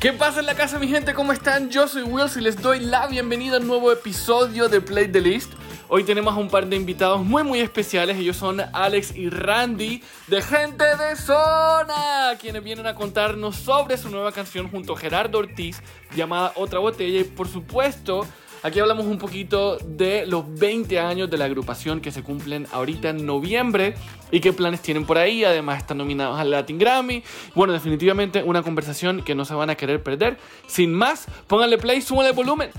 ¿Qué 0.00 0.12
pasa 0.12 0.38
en 0.38 0.46
la 0.46 0.54
casa, 0.54 0.78
mi 0.78 0.86
gente? 0.86 1.12
¿Cómo 1.12 1.32
están? 1.32 1.70
Yo 1.70 1.88
soy 1.88 2.04
Wills 2.04 2.36
y 2.36 2.40
les 2.40 2.62
doy 2.62 2.78
la 2.78 3.08
bienvenida 3.08 3.56
a 3.56 3.60
un 3.60 3.66
nuevo 3.66 3.90
episodio 3.90 4.68
de 4.68 4.80
Play 4.80 5.08
the 5.08 5.20
List. 5.20 5.52
Hoy 5.88 6.04
tenemos 6.04 6.36
un 6.36 6.48
par 6.48 6.66
de 6.66 6.76
invitados 6.76 7.24
muy 7.24 7.42
muy 7.42 7.58
especiales. 7.60 8.16
Ellos 8.16 8.36
son 8.36 8.60
Alex 8.60 9.16
y 9.16 9.28
Randy 9.28 10.02
de 10.28 10.40
Gente 10.42 10.84
de 10.84 11.16
Zona, 11.16 12.36
quienes 12.40 12.62
vienen 12.62 12.86
a 12.86 12.94
contarnos 12.94 13.56
sobre 13.56 13.96
su 13.96 14.08
nueva 14.10 14.30
canción 14.30 14.70
junto 14.70 14.92
a 14.92 14.96
Gerardo 14.96 15.38
Ortiz 15.38 15.82
llamada 16.14 16.52
Otra 16.54 16.78
Botella 16.78 17.20
y 17.20 17.24
por 17.24 17.48
supuesto 17.48 18.24
Aquí 18.62 18.80
hablamos 18.80 19.06
un 19.06 19.18
poquito 19.18 19.78
de 19.78 20.26
los 20.26 20.44
20 20.58 20.98
años 20.98 21.30
de 21.30 21.38
la 21.38 21.44
agrupación 21.44 22.00
que 22.00 22.10
se 22.10 22.24
cumplen 22.24 22.66
ahorita 22.72 23.10
en 23.10 23.24
noviembre 23.24 23.94
y 24.32 24.40
qué 24.40 24.52
planes 24.52 24.82
tienen 24.82 25.06
por 25.06 25.16
ahí. 25.16 25.44
Además 25.44 25.78
están 25.78 25.98
nominados 25.98 26.40
al 26.40 26.50
Latin 26.50 26.76
Grammy. 26.76 27.22
Bueno, 27.54 27.72
definitivamente 27.72 28.42
una 28.42 28.62
conversación 28.62 29.22
que 29.22 29.36
no 29.36 29.44
se 29.44 29.54
van 29.54 29.70
a 29.70 29.76
querer 29.76 30.02
perder. 30.02 30.38
Sin 30.66 30.92
más, 30.92 31.26
pónganle 31.46 31.78
play, 31.78 32.02
súbanle 32.02 32.32
volumen. 32.32 32.70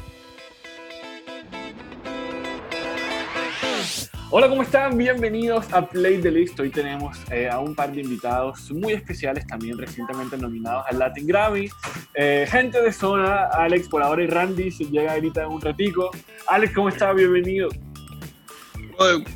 Hola, 4.32 4.48
¿cómo 4.48 4.62
están? 4.62 4.98
Bienvenidos 4.98 5.66
a 5.74 5.88
Play 5.88 6.22
the 6.22 6.30
List. 6.30 6.60
Hoy 6.60 6.70
tenemos 6.70 7.18
eh, 7.32 7.50
a 7.50 7.60
un 7.60 7.74
par 7.74 7.92
de 7.92 8.02
invitados 8.02 8.70
muy 8.72 8.94
especiales, 8.94 9.48
también 9.48 9.78
recientemente 9.78 10.38
nominados 10.38 10.86
al 10.88 11.00
Latin 11.00 11.26
Grammy. 11.26 11.70
Eh, 12.14 12.46
gente 12.50 12.82
de 12.82 12.92
zona, 12.92 13.46
Alex 13.46 13.88
por 13.88 14.04
ahora 14.04 14.24
y 14.24 14.28
Randy, 14.28 14.70
se 14.70 14.86
llega 14.86 15.14
ahorita 15.14 15.44
en 15.44 15.50
un 15.50 15.62
ratico. 15.62 16.12
Alex, 16.48 16.74
¿cómo 16.76 16.90
estás? 16.90 17.16
Bienvenido. 17.16 17.70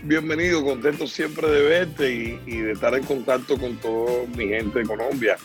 Bienvenido, 0.03 0.63
contento 0.63 1.07
siempre 1.07 1.47
de 1.49 1.61
verte 1.63 2.39
y, 2.45 2.57
de 2.57 2.73
estar 2.73 2.93
en 2.93 3.03
contacto 3.05 3.57
con 3.57 3.77
toda 3.77 4.27
mi 4.35 4.47
gente 4.47 4.79
de 4.79 4.85
Colombia. 4.85 5.37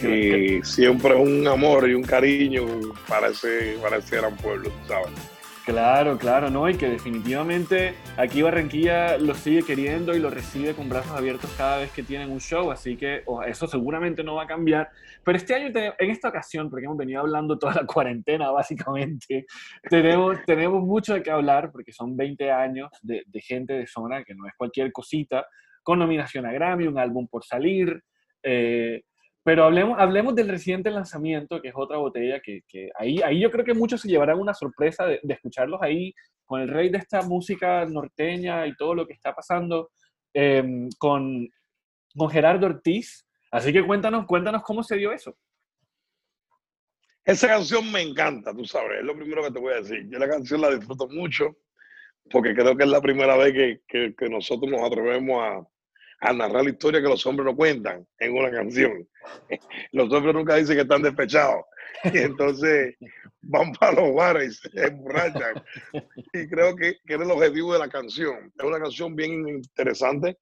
Y 0.00 0.62
siempre 0.64 1.14
un 1.14 1.46
amor 1.46 1.88
y 1.88 1.94
un 1.94 2.02
cariño 2.04 2.66
para 3.08 3.28
ese, 3.28 3.76
para 3.82 3.98
ese 3.98 4.16
gran 4.16 4.36
pueblo, 4.36 4.70
sabes. 4.86 5.31
Claro, 5.64 6.18
claro, 6.18 6.50
¿no? 6.50 6.68
Y 6.68 6.76
que 6.76 6.88
definitivamente 6.88 7.94
aquí 8.16 8.42
Barranquilla 8.42 9.16
lo 9.16 9.32
sigue 9.34 9.62
queriendo 9.62 10.12
y 10.12 10.18
lo 10.18 10.28
recibe 10.28 10.74
con 10.74 10.88
brazos 10.88 11.12
abiertos 11.12 11.54
cada 11.56 11.78
vez 11.78 11.92
que 11.92 12.02
tienen 12.02 12.32
un 12.32 12.40
show, 12.40 12.72
así 12.72 12.96
que 12.96 13.22
eso 13.46 13.68
seguramente 13.68 14.24
no 14.24 14.34
va 14.34 14.42
a 14.42 14.46
cambiar. 14.48 14.90
Pero 15.22 15.38
este 15.38 15.54
año, 15.54 15.68
en 15.72 16.10
esta 16.10 16.30
ocasión, 16.30 16.68
porque 16.68 16.86
hemos 16.86 16.96
venido 16.96 17.20
hablando 17.20 17.56
toda 17.58 17.74
la 17.74 17.86
cuarentena 17.86 18.50
básicamente, 18.50 19.46
tenemos, 19.88 20.36
tenemos 20.44 20.82
mucho 20.82 21.14
de 21.14 21.22
qué 21.22 21.30
hablar 21.30 21.70
porque 21.70 21.92
son 21.92 22.16
20 22.16 22.50
años 22.50 22.90
de, 23.00 23.24
gente 23.40 23.74
de 23.74 23.86
zona, 23.86 24.24
que 24.24 24.34
no 24.34 24.48
es 24.48 24.54
cualquier 24.56 24.90
cosita, 24.90 25.46
con 25.84 26.00
nominación 26.00 26.44
a 26.44 26.52
Grammy, 26.52 26.88
un 26.88 26.98
álbum 26.98 27.28
por 27.28 27.44
salir. 27.44 28.02
Eh, 28.42 29.02
pero 29.44 29.64
hablemos, 29.64 29.98
hablemos 29.98 30.34
del 30.34 30.48
reciente 30.48 30.90
lanzamiento, 30.90 31.60
que 31.60 31.68
es 31.68 31.74
otra 31.76 31.96
botella, 31.96 32.40
que, 32.40 32.62
que 32.68 32.90
ahí, 32.94 33.20
ahí 33.22 33.40
yo 33.40 33.50
creo 33.50 33.64
que 33.64 33.74
muchos 33.74 34.00
se 34.00 34.08
llevarán 34.08 34.38
una 34.38 34.54
sorpresa 34.54 35.04
de, 35.06 35.20
escucharlos 35.28 35.82
ahí 35.82 36.14
con 36.44 36.60
el 36.60 36.68
rey 36.68 36.90
de 36.90 36.98
esta 36.98 37.22
música 37.22 37.84
norteña 37.86 38.66
y 38.66 38.76
todo 38.76 38.94
lo 38.94 39.06
que 39.06 39.14
está 39.14 39.34
pasando, 39.34 39.90
em, 40.32 40.88
con, 40.96 41.48
con 42.16 42.30
Gerardo 42.30 42.66
Ortiz. 42.66 43.26
Así 43.50 43.72
que 43.72 43.84
cuéntanos, 43.84 44.26
cuéntanos 44.26 44.62
cómo 44.62 44.82
se 44.84 44.96
dio 44.96 45.12
eso. 45.12 45.36
Esa 47.24 47.48
canción 47.48 47.90
me 47.90 48.02
encanta, 48.02 48.54
tú 48.54 48.64
sabes, 48.64 49.00
es 49.00 49.04
lo 49.04 49.16
primero 49.16 49.42
que 49.42 49.50
te 49.50 49.60
voy 49.60 49.72
a 49.72 49.76
decir. 49.76 50.08
Yo 50.08 50.18
la 50.18 50.28
canción 50.28 50.60
la 50.60 50.74
disfruto 50.74 51.08
mucho 51.08 51.56
porque 52.30 52.54
creo 52.54 52.76
que 52.76 52.84
es 52.84 52.90
la 52.90 53.00
primera 53.00 53.36
vez 53.36 53.80
que, 53.88 54.14
que 54.14 54.28
nosotros 54.28 54.70
nos 54.70 54.82
atrevemos 54.82 55.42
a, 55.42 55.66
a 56.22 56.32
narrar 56.32 56.64
la 56.64 56.70
historia 56.70 57.02
que 57.02 57.08
los 57.08 57.26
hombres 57.26 57.46
no 57.46 57.56
cuentan 57.56 58.06
en 58.20 58.32
una 58.32 58.50
canción. 58.50 59.08
Los 59.92 60.12
hombres 60.12 60.34
nunca 60.34 60.54
dicen 60.54 60.76
que 60.76 60.82
están 60.82 61.02
despechados. 61.02 61.64
Y 62.04 62.18
entonces 62.18 62.96
van 63.40 63.72
para 63.72 64.00
los 64.00 64.14
bares 64.14 64.60
se 64.60 64.86
emborrachan. 64.86 65.62
Y 66.32 66.48
creo 66.48 66.76
que, 66.76 66.98
que 67.04 67.14
es 67.14 67.20
el 67.20 67.30
objetivo 67.30 67.72
de 67.72 67.80
la 67.80 67.88
canción. 67.88 68.52
Es 68.56 68.64
una 68.64 68.78
canción 68.78 69.16
bien 69.16 69.48
interesante. 69.48 70.38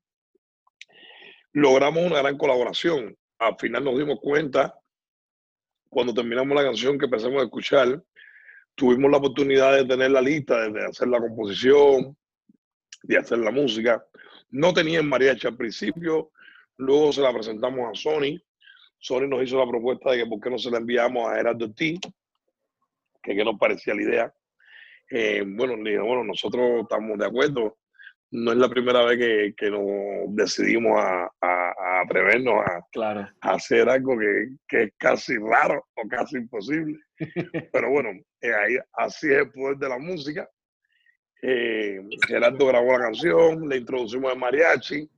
Logramos 1.53 2.05
una 2.05 2.21
gran 2.21 2.37
colaboración. 2.37 3.17
Al 3.39 3.57
final 3.59 3.85
nos 3.85 3.99
dimos 3.99 4.19
cuenta, 4.21 4.79
cuando 5.89 6.13
terminamos 6.13 6.55
la 6.55 6.65
canción 6.65 6.99
que 6.99 7.07
empezamos 7.07 7.41
a 7.41 7.45
escuchar, 7.45 8.03
tuvimos 8.75 9.11
la 9.11 9.17
oportunidad 9.17 9.77
de 9.77 9.87
tener 9.87 10.11
la 10.11 10.21
lista, 10.21 10.69
de 10.69 10.85
hacer 10.85 11.09
la 11.09 11.21
composición, 11.21 12.17
de 13.03 13.17
hacer 13.17 13.39
la 13.39 13.51
música 13.51 14.05
no 14.51 14.73
tenían 14.73 15.09
mariachi 15.09 15.47
al 15.47 15.57
principio, 15.57 16.31
luego 16.77 17.13
se 17.13 17.21
la 17.21 17.33
presentamos 17.33 17.91
a 17.91 17.95
Sony. 17.95 18.41
Sony 18.99 19.27
nos 19.27 19.43
hizo 19.43 19.59
la 19.59 19.71
propuesta 19.71 20.11
de 20.11 20.19
que 20.19 20.27
por 20.27 20.41
qué 20.41 20.51
no 20.51 20.59
se 20.59 20.71
la 20.71 20.79
enviamos 20.79 21.27
a 21.29 21.37
Gerardo 21.37 21.73
T, 21.73 21.99
que 23.23 23.35
qué 23.35 23.45
nos 23.45 23.59
parecía 23.59 23.95
la 23.95 24.03
idea. 24.03 24.35
Eh, 25.11 25.43
bueno, 25.47 25.75
bueno, 25.77 26.25
nosotros 26.25 26.83
estamos 26.83 27.19
de 27.19 27.27
acuerdo. 27.27 27.79
No 28.33 28.53
es 28.53 28.59
la 28.59 28.69
primera 28.69 29.05
vez 29.05 29.19
que, 29.19 29.55
que 29.57 29.71
nos 29.71 30.37
decidimos 30.37 30.93
a, 31.01 31.29
a, 31.41 32.01
atrevernos 32.03 32.65
a, 32.65 32.81
claro. 32.93 33.27
hacer 33.41 33.89
algo 33.89 34.17
que, 34.17 34.51
que, 34.69 34.83
es 34.85 34.93
casi 34.97 35.37
raro 35.37 35.85
o 35.97 36.09
casi 36.09 36.37
imposible. 36.37 36.97
Pero 37.73 37.91
bueno, 37.91 38.11
eh, 38.41 38.55
ahí, 38.55 38.77
así 38.93 39.27
es 39.27 39.39
el 39.39 39.51
poder 39.51 39.79
de 39.79 39.89
la 39.89 39.99
música. 39.99 40.49
Eh, 41.43 42.01
Gerardo 42.27 42.67
grabó 42.67 42.93
la 42.93 43.05
canción, 43.05 43.69
le 43.69 43.79
introducimos 43.79 44.33
el 44.33 44.39
mariachi. 44.39 45.09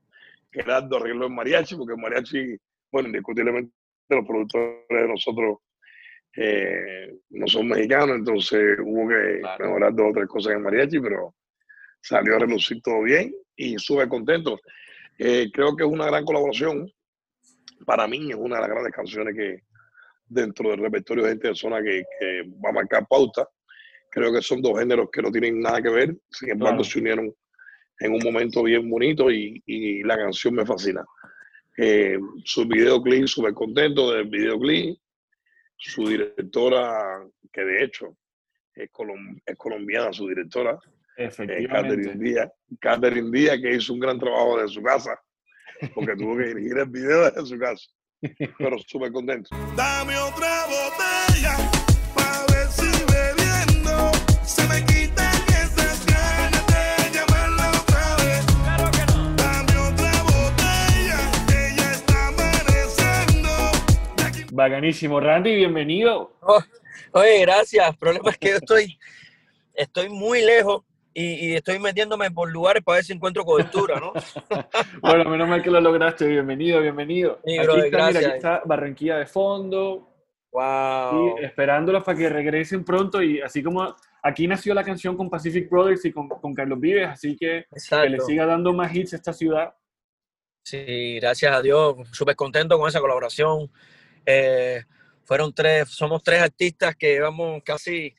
Gerardo 0.50 0.96
arregló 0.96 1.26
el 1.26 1.32
mariachi, 1.32 1.76
porque 1.76 1.94
el 1.94 2.00
mariachi, 2.00 2.56
bueno, 2.90 3.08
indiscutiblemente 3.08 3.72
los 4.08 4.26
productores 4.26 4.86
de 4.88 5.08
nosotros 5.08 5.58
eh, 6.36 7.14
no 7.30 7.46
son 7.46 7.68
mexicanos, 7.68 8.16
entonces 8.16 8.78
hubo 8.82 9.08
que 9.08 9.42
mejorar 9.62 9.94
dos 9.94 10.10
o 10.10 10.12
tres 10.12 10.28
cosas 10.28 10.52
en 10.52 10.58
el 10.58 10.64
mariachi, 10.64 11.00
pero 11.00 11.34
salió 12.00 12.36
a 12.36 12.40
relucir 12.40 12.80
todo 12.82 13.02
bien 13.02 13.34
y 13.56 13.78
súper 13.78 14.08
contento. 14.08 14.58
Eh, 15.18 15.50
creo 15.52 15.76
que 15.76 15.84
es 15.84 15.90
una 15.90 16.06
gran 16.06 16.24
colaboración. 16.24 16.90
Para 17.84 18.06
mí 18.06 18.30
es 18.30 18.36
una 18.36 18.56
de 18.56 18.62
las 18.62 18.70
grandes 18.70 18.92
canciones 18.92 19.34
que 19.34 19.62
dentro 20.26 20.70
del 20.70 20.80
repertorio 20.80 21.24
de 21.24 21.30
gente 21.30 21.48
de 21.48 21.54
zona 21.54 21.82
que, 21.82 22.04
que 22.18 22.42
va 22.64 22.70
a 22.70 22.72
marcar 22.72 23.06
pauta. 23.06 23.46
Creo 24.12 24.32
que 24.32 24.42
son 24.42 24.60
dos 24.60 24.78
géneros 24.78 25.08
que 25.10 25.22
no 25.22 25.32
tienen 25.32 25.60
nada 25.60 25.80
que 25.80 25.88
ver, 25.88 26.16
sin 26.30 26.50
embargo 26.50 26.84
se 26.84 26.98
unieron 26.98 27.34
en 27.98 28.12
un 28.12 28.20
momento 28.22 28.62
bien 28.62 28.88
bonito 28.88 29.30
y, 29.30 29.62
y 29.66 30.02
la 30.02 30.16
canción 30.16 30.54
me 30.54 30.66
fascina. 30.66 31.02
Eh, 31.78 32.18
su 32.44 32.66
videoclip, 32.66 33.26
súper 33.26 33.54
contento 33.54 34.12
del 34.12 34.28
videoclip. 34.28 34.98
Su 35.78 36.06
directora, 36.06 37.24
que 37.52 37.62
de 37.62 37.84
hecho 37.84 38.16
es, 38.74 38.90
colombiana, 39.56 40.12
su 40.12 40.28
directora, 40.28 40.78
eh, 41.16 41.28
Catherine 41.68 42.14
Díaz. 42.14 42.50
Catherine 42.80 43.30
Díaz, 43.30 43.58
que 43.60 43.74
hizo 43.74 43.92
un 43.92 44.00
gran 44.00 44.18
trabajo 44.18 44.58
desde 44.58 44.74
su 44.74 44.82
casa, 44.82 45.18
porque 45.94 46.14
tuvo 46.14 46.36
que 46.36 46.54
dirigir 46.54 46.78
el 46.78 46.88
video 46.88 47.24
desde 47.24 47.46
su 47.46 47.58
casa. 47.58 47.84
Pero 48.58 48.78
súper 48.86 49.10
contento. 49.10 49.50
Dame 49.76 50.16
otra 50.18 50.66
botella. 50.66 51.11
Bacanísimo. 64.54 65.18
Randy, 65.18 65.56
bienvenido. 65.56 66.36
Oh, 66.42 66.62
oye, 67.12 67.40
gracias. 67.40 67.88
El 67.88 67.96
problema 67.96 68.30
es 68.30 68.36
que 68.36 68.50
yo 68.50 68.56
estoy, 68.56 68.98
estoy 69.72 70.10
muy 70.10 70.42
lejos 70.42 70.82
y, 71.14 71.54
estoy 71.54 71.78
metiéndome 71.78 72.30
por 72.30 72.50
lugares 72.50 72.82
para 72.82 72.96
ver 72.96 73.04
si 73.06 73.14
encuentro 73.14 73.46
cobertura, 73.46 73.98
¿no? 73.98 74.12
bueno, 75.00 75.30
menos 75.30 75.48
mal 75.48 75.62
que 75.62 75.70
lo 75.70 75.80
lograste. 75.80 76.26
Bienvenido, 76.26 76.82
bienvenido. 76.82 77.40
aquí, 77.42 77.80
está, 77.80 78.06
aquí 78.08 78.18
está 78.18 78.62
Barranquilla 78.66 79.16
de 79.16 79.26
fondo. 79.26 80.10
Wow. 80.50 81.38
Y 81.40 81.44
esperándolos 81.46 82.04
para 82.04 82.18
que 82.18 82.28
regresen 82.28 82.84
pronto 82.84 83.22
y 83.22 83.40
así 83.40 83.62
como 83.62 83.96
aquí 84.22 84.46
nació 84.46 84.74
la 84.74 84.84
canción 84.84 85.16
con 85.16 85.30
Pacific 85.30 85.70
Brothers 85.70 86.04
y 86.04 86.12
con, 86.12 86.28
con 86.28 86.52
Carlos 86.52 86.78
Vives, 86.78 87.08
así 87.08 87.38
que 87.38 87.64
que 87.70 88.08
le 88.10 88.20
siga 88.20 88.44
dando 88.44 88.74
más 88.74 88.94
hits 88.94 89.14
a 89.14 89.16
esta 89.16 89.32
ciudad. 89.32 89.74
Sí, 90.62 91.18
gracias 91.20 91.56
a 91.56 91.62
Dios, 91.62 91.96
súper 92.12 92.36
contento 92.36 92.78
con 92.78 92.86
esa 92.86 93.00
colaboración. 93.00 93.70
Eh, 94.26 94.82
fueron 95.24 95.52
tres, 95.52 95.88
somos 95.88 96.22
tres 96.22 96.42
artistas 96.42 96.94
que 96.96 97.14
llevamos 97.14 97.62
casi, 97.64 98.14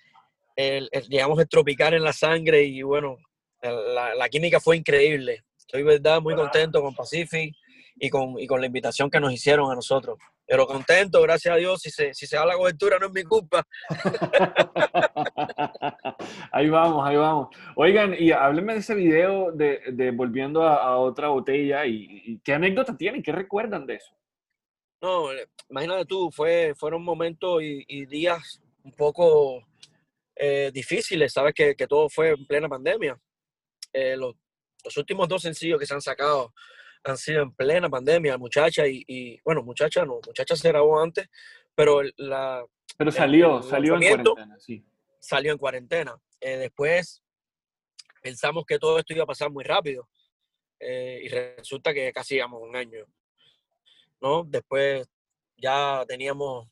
el, 0.56 0.90
digamos, 1.10 1.40
el 1.40 1.48
tropical 1.48 1.94
en 1.94 2.04
la 2.04 2.14
sangre 2.14 2.64
y 2.64 2.82
bueno, 2.82 3.18
la, 3.62 4.16
la, 4.16 4.30
química 4.30 4.60
fue 4.60 4.78
increíble. 4.78 5.44
Estoy, 5.58 5.84
verdad, 5.84 6.22
muy 6.22 6.36
contento 6.36 6.82
con 6.82 6.96
Pacific 6.96 7.56
y 7.96 8.10
con, 8.10 8.40
y 8.40 8.48
con 8.48 8.60
la 8.60 8.68
invitación 8.68 9.10
que 9.10 9.20
nos 9.20 9.32
hicieron 9.32 9.72
a 9.72 9.76
nosotros. 9.76 10.18
Pero 10.46 10.68
contento, 10.68 11.22
gracias 11.22 11.56
a 11.56 11.58
Dios. 11.58 11.82
Si 11.82 11.90
se, 11.90 12.14
si 12.14 12.28
se 12.28 12.36
da 12.36 12.46
la 12.46 12.56
cobertura, 12.56 13.00
no 13.00 13.08
es 13.08 13.14
mi 13.14 13.24
culpa. 13.24 13.66
ahí 16.52 16.70
vamos, 16.70 17.08
ahí 17.08 17.16
vamos. 17.16 17.48
Oigan, 17.76 18.14
y 18.18 18.32
háblenme 18.32 18.74
de 18.74 18.80
ese 18.80 18.94
video 18.94 19.52
de, 19.52 20.12
volviendo 20.14 20.64
a, 20.64 20.98
otra 20.98 21.30
botella 21.30 21.86
y, 21.86 22.40
qué 22.44 22.54
anécdota 22.54 22.98
tienen, 22.98 23.24
qué 23.24 23.32
recuerdan 23.32 23.86
de 23.86 23.96
eso. 23.96 24.14
No, 25.04 25.34
eh, 25.34 25.50
imagínate 25.70 26.06
tú, 26.06 26.32
fue, 26.32 26.74
fueron 26.78 27.04
momentos 27.04 27.62
y, 27.62 28.06
días 28.06 28.62
un 28.84 28.94
poco 28.94 29.62
eh, 30.34 30.72
difíciles, 30.74 31.34
sabes 31.34 31.54
que, 31.54 31.76
todo 31.90 32.08
fue 32.08 32.30
en 32.30 32.48
plena 32.48 32.70
pandemia. 32.70 33.20
Eh, 33.92 34.16
los, 34.16 34.34
últimos 34.96 35.28
dos 35.28 35.42
sencillos 35.42 35.78
que 35.78 35.86
se 35.86 35.94
han 35.94 36.02
sacado 36.02 36.54
han 37.04 37.18
sido 37.18 37.44
en 37.44 37.52
plena 37.54 37.90
pandemia, 37.90 38.38
muchacha 38.38 38.88
y, 38.88 39.38
bueno, 39.44 39.62
muchacha 39.62 40.06
no, 40.06 40.22
muchacha 40.26 40.56
se 40.56 40.70
grabó 40.70 40.98
antes, 41.02 41.28
pero 41.76 42.02
la... 42.16 42.66
Pero 42.98 43.12
salió, 43.12 43.62
salió 43.62 43.96
en 43.96 44.02
cuarentena, 44.02 44.58
sí. 44.58 44.86
Salió 45.20 45.52
en 45.52 45.58
cuarentena. 45.58 46.16
después 46.40 47.22
pensamos 48.22 48.64
que 48.66 48.80
todo 48.80 49.00
esto 49.00 49.14
iba 49.14 49.24
a 49.24 49.28
pasar 49.28 49.52
muy 49.52 49.66
rápido 49.66 50.08
y 50.80 51.28
resulta 51.28 51.94
que 51.94 52.14
casi 52.14 52.36
íbamos 52.36 52.62
un 52.62 52.78
año 52.78 53.06
¿no? 54.24 54.44
Después 54.46 55.06
ya 55.58 56.04
teníamos 56.08 56.68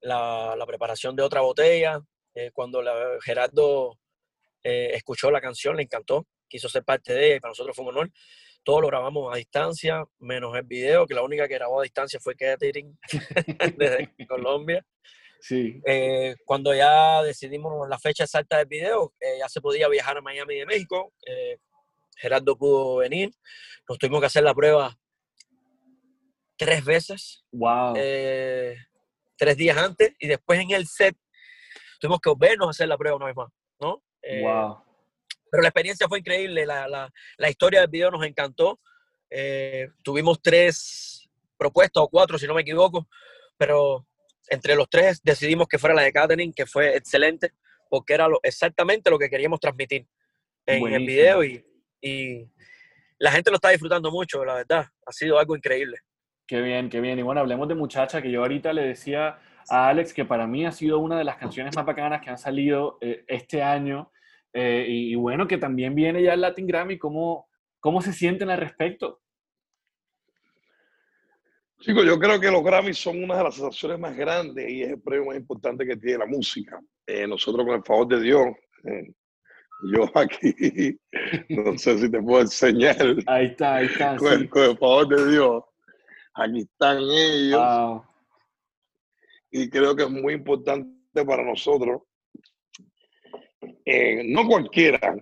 la, 0.00 0.64
preparación 0.66 1.16
de 1.16 1.22
otra 1.22 1.40
botella. 1.40 2.00
Eh, 2.34 2.50
cuando 2.52 2.80
Gerardo 3.22 3.98
eh, 4.62 4.92
escuchó 4.94 5.30
la 5.30 5.40
canción, 5.40 5.76
le 5.76 5.82
encantó, 5.82 6.26
quiso 6.48 6.68
ser 6.68 6.84
parte 6.84 7.12
de 7.12 7.26
ella 7.26 7.36
y 7.36 7.40
para 7.40 7.50
nosotros 7.50 7.74
fue 7.76 7.84
un 7.84 7.90
honor. 7.90 8.10
Todo 8.62 8.82
lo 8.82 8.86
grabamos 8.86 9.34
a 9.34 9.36
distancia, 9.36 10.04
menos 10.18 10.56
el 10.56 10.62
video, 10.62 11.06
que 11.06 11.14
la 11.14 11.22
única 11.22 11.48
que 11.48 11.54
grabó 11.54 11.80
a 11.80 11.82
distancia 11.82 12.20
fue 12.20 12.36
Catherine 12.36 12.94
desde 13.76 14.14
Colombia. 14.28 14.84
Sí. 15.40 15.80
Eh, 15.86 16.36
cuando 16.44 16.74
ya 16.74 17.22
decidimos 17.22 17.88
la 17.88 17.98
fecha 17.98 18.24
exacta 18.24 18.58
del 18.58 18.66
video, 18.66 19.14
ya 19.38 19.48
se 19.48 19.62
podía 19.62 19.88
viajar 19.88 20.18
a 20.18 20.20
Miami 20.20 20.56
de 20.56 20.66
México. 20.66 21.14
Gerardo 22.16 22.56
pudo 22.58 22.96
venir. 22.96 23.30
Nos 23.88 23.98
tuvimos 23.98 24.20
que 24.20 24.26
hacer 24.26 24.44
la 24.44 24.54
prueba 24.54 24.94
tres 26.60 26.84
veces. 26.84 27.42
Wow. 27.52 27.94
Eh, 27.96 28.76
tres 29.38 29.56
días 29.56 29.78
antes 29.78 30.14
y 30.18 30.28
después 30.28 30.60
en 30.60 30.72
el 30.72 30.86
set 30.86 31.16
tuvimos 31.98 32.20
que 32.20 32.30
vernos 32.36 32.66
a 32.66 32.70
hacer 32.70 32.86
la 32.86 32.98
prueba 32.98 33.16
una 33.16 33.26
vez 33.26 33.34
más, 33.34 33.48
¿no? 33.80 34.02
Eh, 34.20 34.42
wow. 34.42 34.84
Pero 35.50 35.62
la 35.62 35.68
experiencia 35.68 36.06
fue 36.06 36.18
increíble, 36.18 36.66
la, 36.66 36.86
la, 36.86 37.10
la 37.38 37.48
historia 37.48 37.80
del 37.80 37.88
video 37.88 38.10
nos 38.10 38.26
encantó. 38.26 38.78
Eh, 39.30 39.88
tuvimos 40.04 40.42
tres 40.42 41.30
propuestas 41.56 42.02
o 42.02 42.08
cuatro, 42.08 42.38
si 42.38 42.46
no 42.46 42.54
me 42.54 42.60
equivoco, 42.60 43.08
pero 43.56 44.06
entre 44.48 44.74
los 44.74 44.88
tres 44.90 45.20
decidimos 45.22 45.66
que 45.66 45.78
fuera 45.78 45.94
la 45.94 46.02
de 46.02 46.12
Catherine, 46.12 46.52
que 46.54 46.66
fue 46.66 46.94
excelente, 46.94 47.54
porque 47.88 48.12
era 48.12 48.28
lo, 48.28 48.38
exactamente 48.42 49.08
lo 49.10 49.18
que 49.18 49.30
queríamos 49.30 49.60
transmitir 49.60 50.06
en 50.66 50.86
el 50.92 51.06
video 51.06 51.42
y, 51.42 51.64
y 52.02 52.46
la 53.18 53.32
gente 53.32 53.50
lo 53.50 53.56
está 53.56 53.70
disfrutando 53.70 54.10
mucho, 54.10 54.44
la 54.44 54.56
verdad. 54.56 54.86
Ha 55.06 55.12
sido 55.12 55.38
algo 55.38 55.56
increíble. 55.56 55.98
Qué 56.50 56.60
bien, 56.60 56.88
qué 56.88 57.00
bien. 57.00 57.16
Y 57.16 57.22
bueno, 57.22 57.42
hablemos 57.42 57.68
de 57.68 57.76
Muchacha, 57.76 58.20
que 58.20 58.28
yo 58.28 58.40
ahorita 58.40 58.72
le 58.72 58.82
decía 58.82 59.38
a 59.68 59.88
Alex 59.88 60.12
que 60.12 60.24
para 60.24 60.48
mí 60.48 60.66
ha 60.66 60.72
sido 60.72 60.98
una 60.98 61.16
de 61.16 61.22
las 61.22 61.36
canciones 61.36 61.76
más 61.76 61.86
bacanas 61.86 62.20
que 62.20 62.30
han 62.30 62.38
salido 62.38 62.98
eh, 63.00 63.22
este 63.28 63.62
año. 63.62 64.10
Eh, 64.52 64.84
y, 64.88 65.14
bueno, 65.14 65.46
que 65.46 65.58
también 65.58 65.94
viene 65.94 66.20
ya 66.20 66.34
el 66.34 66.40
Latin 66.40 66.66
Grammy. 66.66 66.98
¿Cómo, 66.98 67.46
cómo 67.78 68.02
se 68.02 68.12
sienten 68.12 68.50
al 68.50 68.58
respecto? 68.58 69.20
Chicos, 71.78 72.04
yo 72.04 72.18
creo 72.18 72.40
que 72.40 72.50
los 72.50 72.64
Grammys 72.64 72.98
son 72.98 73.22
una 73.22 73.36
de 73.36 73.44
las 73.44 73.54
sensaciones 73.54 74.00
más 74.00 74.16
grandes 74.16 74.68
y 74.68 74.82
es 74.82 74.90
el 74.90 75.00
premio 75.00 75.26
más 75.26 75.36
importante 75.36 75.86
que 75.86 75.98
tiene 75.98 76.18
la 76.18 76.26
música. 76.26 76.80
Eh, 77.06 77.28
nosotros, 77.28 77.64
con 77.64 77.76
el 77.76 77.84
favor 77.84 78.08
de 78.08 78.22
Dios, 78.22 78.48
yo 79.92 80.10
aquí, 80.18 80.98
no 81.48 81.78
sé 81.78 81.96
si 81.96 82.10
te 82.10 82.20
puedo 82.20 82.40
enseñar. 82.40 82.96
Ahí 83.28 83.46
está, 83.46 83.76
ahí 83.76 83.86
está. 83.86 84.16
con 84.16 84.32
el 84.64 84.76
favor 84.78 85.06
de 85.06 85.30
Dios, 85.30 85.62
aquí 86.34 86.60
están 86.60 86.98
ellos. 87.00 88.02
Y 89.50 89.68
creo 89.68 89.96
que 89.96 90.04
es 90.04 90.10
muy 90.10 90.34
importante 90.34 91.24
para 91.24 91.44
nosotros. 91.44 92.02
Eh, 93.84 94.22
no 94.26 94.46
cualquiera 94.46 95.16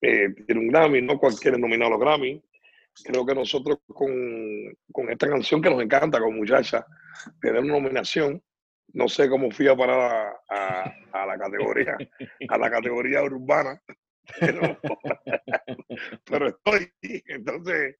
eh, 0.00 0.30
tiene 0.46 0.60
un 0.60 0.68
Grammy, 0.68 1.02
no 1.02 1.18
cualquiera 1.18 1.56
es 1.56 1.60
nominado 1.60 1.88
a 1.88 1.98
los 1.98 2.00
Grammy. 2.00 2.42
Creo 3.04 3.24
que 3.24 3.34
nosotros 3.34 3.78
con, 3.86 4.10
con, 4.92 5.10
esta 5.10 5.28
canción 5.28 5.62
que 5.62 5.70
nos 5.70 5.82
encanta, 5.82 6.18
con 6.18 6.36
Muchacha, 6.36 6.84
tener 7.40 7.60
una 7.60 7.74
nominación, 7.74 8.42
no 8.92 9.08
sé 9.08 9.28
cómo 9.28 9.50
fui 9.50 9.68
a 9.68 9.76
parar 9.76 10.34
a, 10.48 10.94
a, 11.12 11.26
la 11.26 11.38
categoría, 11.38 11.96
a 12.48 12.58
la 12.58 12.70
categoría 12.70 13.22
urbana, 13.22 13.80
pero, 14.40 14.78
pero 16.24 16.48
estoy. 16.48 16.92
Entonces, 17.00 17.96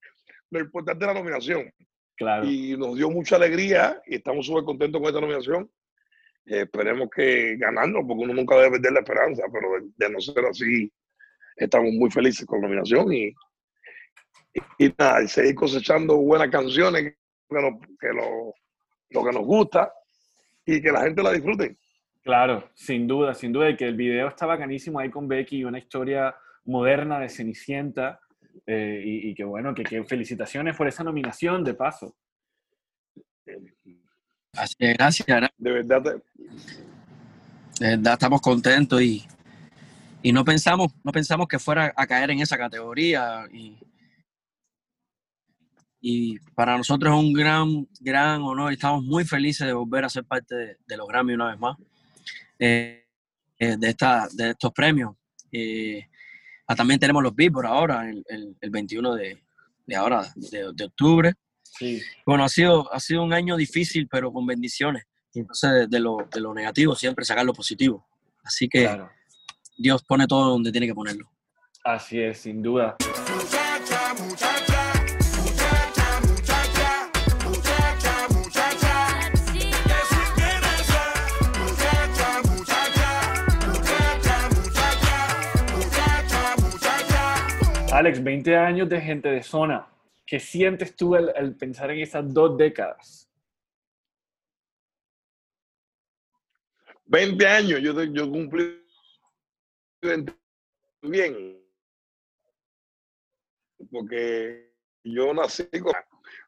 lo 0.51 0.61
importante 0.61 1.05
es 1.05 1.07
la 1.07 1.15
nominación. 1.15 1.73
Y 2.45 2.77
nos 2.77 2.97
dio 2.97 3.11
mucha 3.11 3.37
alegría 3.37 4.01
y 4.07 4.17
estamos 4.17 4.47
súper 4.47 4.65
contentos 4.65 5.01
con 5.01 5.09
esta 5.09 5.21
nominación. 5.21 5.71
Eh, 6.47 6.63
esperemos 6.63 7.09
que 7.15 7.57
ganarnos, 7.57 8.05
porque 8.07 8.25
uno 8.25 8.35
nunca 8.35 8.57
debe 8.57 8.73
perder 8.73 8.93
la 8.93 9.01
esperanza, 9.01 9.45
pero 9.53 9.69
de, 9.97 10.11
no 10.11 10.21
ser 10.21 10.45
así, 10.45 10.93
estamos 11.57 11.93
muy 11.93 12.11
felices 12.11 12.47
con 12.47 12.61
la 12.61 12.67
nominación 12.67 13.13
y, 13.13 13.33
y, 14.79 14.93
nada, 14.99 15.27
seguir 15.29 15.55
cosechando 15.55 16.17
buenas 16.17 16.51
canciones 16.51 17.15
que, 17.49 18.13
lo, 18.13 18.55
lo, 19.11 19.25
que 19.25 19.33
nos 19.33 19.47
gusta 19.47 19.93
y 20.67 20.83
que 20.83 20.93
la 20.93 21.03
gente 21.03 21.23
la 21.23 21.33
disfrute. 21.33 21.79
Claro, 22.23 22.69
sin 22.75 23.07
duda, 23.07 23.33
sin 23.33 23.53
duda, 23.53 23.71
y 23.71 23.77
que 23.77 23.87
el 23.87 23.97
video 23.97 24.29
está 24.29 24.45
bacanísimo 24.45 24.99
ahí 24.99 25.09
con 25.09 25.27
Becky, 25.27 25.65
una 25.65 25.79
historia 25.79 26.35
moderna 26.65 27.19
de 27.19 27.31
Cenicienta 27.31 28.21
eh, 28.67 29.03
y, 29.05 29.35
que 29.35 29.45
bueno, 29.45 29.75
que, 29.75 30.05
felicitaciones 30.05 30.77
por 30.77 30.87
esa 30.89 31.03
nominación 31.03 31.65
de 31.65 31.75
paso. 31.75 32.15
Así 34.53 34.77
gracias. 34.79 35.27
De 35.59 35.71
verdad. 35.71 36.03
De 36.03 37.89
verdad 37.97 38.13
estamos 38.13 38.41
contentos 38.41 39.01
y, 39.01 39.27
y 40.23 40.33
no 40.33 40.45
pensamos, 40.45 40.93
no 41.03 41.13
pensamos 41.13 41.49
que 41.49 41.59
fuera 41.59 41.93
a 41.97 42.07
caer 42.07 42.31
en 42.31 42.41
esa 42.41 42.59
categoría 42.59 43.47
y, 43.53 43.79
y 46.01 46.39
para 46.55 46.77
nosotros 46.77 47.13
es 47.13 47.21
un 47.21 47.33
gran, 47.33 47.89
gran 48.01 48.43
honor 48.43 48.73
y 48.73 48.75
estamos 48.75 49.03
muy 49.05 49.25
felices 49.25 49.67
de 49.67 49.73
volver 49.73 50.05
a 50.05 50.09
ser 50.09 50.25
parte 50.25 50.55
de, 50.87 50.97
los 50.97 51.07
Grammy 51.07 51.35
una 51.35 51.51
vez 51.51 51.59
más, 51.59 51.77
eh, 52.59 53.07
eh, 53.59 53.77
de, 53.79 53.89
esta, 53.89 54.29
de 54.33 54.51
estos 54.51 54.73
premios. 54.73 55.15
Ah, 56.71 56.77
también 56.77 57.01
tenemos 57.01 57.21
los 57.21 57.35
Billboard 57.35 57.67
ahora, 57.67 58.09
el, 58.09 58.23
el, 58.61 58.71
21 58.71 59.17
de, 59.17 59.43
de 59.87 59.97
ahora, 59.97 60.33
de, 60.37 60.85
octubre. 60.85 61.35
Sí. 61.65 62.01
Bueno, 62.25 62.45
ha 62.45 62.49
sido, 62.49 62.95
ha 62.95 63.01
sido 63.01 63.25
un 63.25 63.33
año 63.33 63.57
difícil, 63.57 64.07
pero 64.09 64.33
con 64.33 64.47
bendiciones. 64.47 65.03
Entonces, 65.35 65.91
de, 65.91 65.99
lo, 65.99 66.19
de 66.33 66.41
lo 66.41 66.55
negativo, 66.55 66.95
siempre 66.95 67.25
sacar 67.25 67.45
lo 67.45 67.55
positivo. 67.55 68.07
Así 68.45 68.69
que 68.69 68.89
Dios 69.79 70.05
pone 70.05 70.29
todo 70.29 70.49
donde 70.51 70.71
tiene 70.71 70.87
que 70.87 70.95
ponerlo. 70.95 71.29
Así 71.83 72.21
es, 72.21 72.39
sin 72.39 72.63
duda. 72.63 72.97
Alex, 87.93 88.23
20 88.23 88.57
años 88.57 88.89
de 88.89 89.01
gente 89.01 89.29
de 89.29 89.43
zona. 89.43 89.85
¿Qué 90.25 90.39
sientes 90.39 90.95
tú 90.95 91.17
al, 91.17 91.57
pensar 91.57 91.91
en 91.91 91.99
esas 91.99 92.33
dos 92.33 92.57
décadas? 92.57 93.29
20 97.07 97.47
años, 97.49 97.81
yo, 97.81 98.01
yo 98.05 98.31
cumplí 98.31 98.81
20 100.03 100.33
bien. 101.03 101.61
Porque 103.91 104.73
yo 105.03 105.35
nací 105.35 105.65
con 105.81 105.93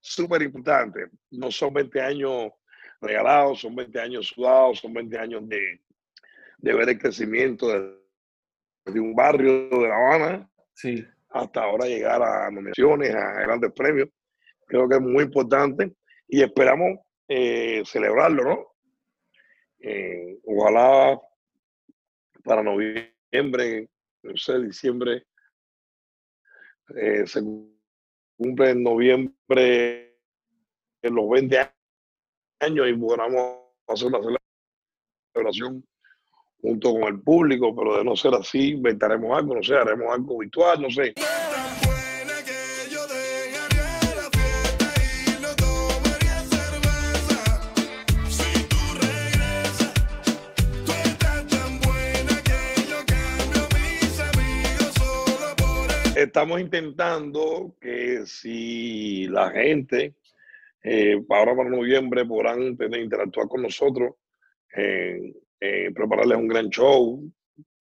súper 0.00 0.42
importante. 0.42 1.10
No 1.32 1.50
son 1.50 1.74
20 1.74 2.00
años 2.00 2.52
regalados, 3.00 3.62
son 3.62 3.74
20 3.74 3.98
años 3.98 4.28
sudados, 4.28 4.78
son 4.78 4.94
20 4.94 5.18
años 5.18 5.48
de, 5.48 5.80
de 6.58 6.72
ver 6.72 6.88
el 6.88 6.98
crecimiento 7.00 7.66
de, 7.66 7.98
de, 8.84 9.00
un 9.00 9.12
barrio 9.12 9.68
de 9.68 9.88
La 9.88 9.96
Habana. 9.96 10.50
Sí 10.74 11.04
hasta 11.32 11.62
ahora 11.62 11.86
llegar 11.86 12.22
a 12.22 12.50
nominaciones, 12.50 13.14
a 13.14 13.40
grandes 13.40 13.72
premios. 13.72 14.08
Creo 14.66 14.88
que 14.88 14.96
es 14.96 15.00
muy 15.00 15.24
importante 15.24 15.92
y 16.28 16.42
esperamos 16.42 16.98
eh, 17.28 17.82
celebrarlo, 17.84 18.44
¿no? 18.44 18.66
Eh, 19.80 20.38
ojalá 20.44 21.20
para 22.44 22.62
noviembre, 22.62 23.88
no 24.22 24.36
sé, 24.36 24.60
diciembre, 24.60 25.26
eh, 26.96 27.26
se 27.26 27.40
cumple 28.36 28.70
en 28.70 28.82
noviembre 28.82 30.18
los 31.02 31.30
20 31.30 31.58
años 32.60 32.88
y 32.88 32.94
podamos 32.94 33.60
hacer 33.88 34.08
una 34.08 34.38
celebración 35.32 35.84
junto 36.62 36.92
con 36.92 37.02
el 37.02 37.20
público, 37.20 37.74
pero 37.74 37.98
de 37.98 38.04
no 38.04 38.14
ser 38.14 38.34
así, 38.34 38.70
inventaremos 38.70 39.36
algo, 39.36 39.56
no 39.56 39.62
sé, 39.62 39.74
haremos 39.74 40.14
algo 40.14 40.38
virtual, 40.38 40.80
no 40.80 40.90
sé. 40.90 41.12
Estamos 56.14 56.60
intentando 56.60 57.74
que 57.80 58.24
si 58.26 59.26
la 59.26 59.50
gente 59.50 60.14
eh, 60.84 61.20
ahora 61.28 61.56
para 61.56 61.68
noviembre 61.68 62.24
podrán 62.24 62.76
tener, 62.76 63.00
interactuar 63.00 63.48
con 63.48 63.62
nosotros, 63.62 64.14
eh, 65.64 65.92
prepararles 65.94 66.38
un 66.38 66.48
gran 66.48 66.68
show, 66.70 67.22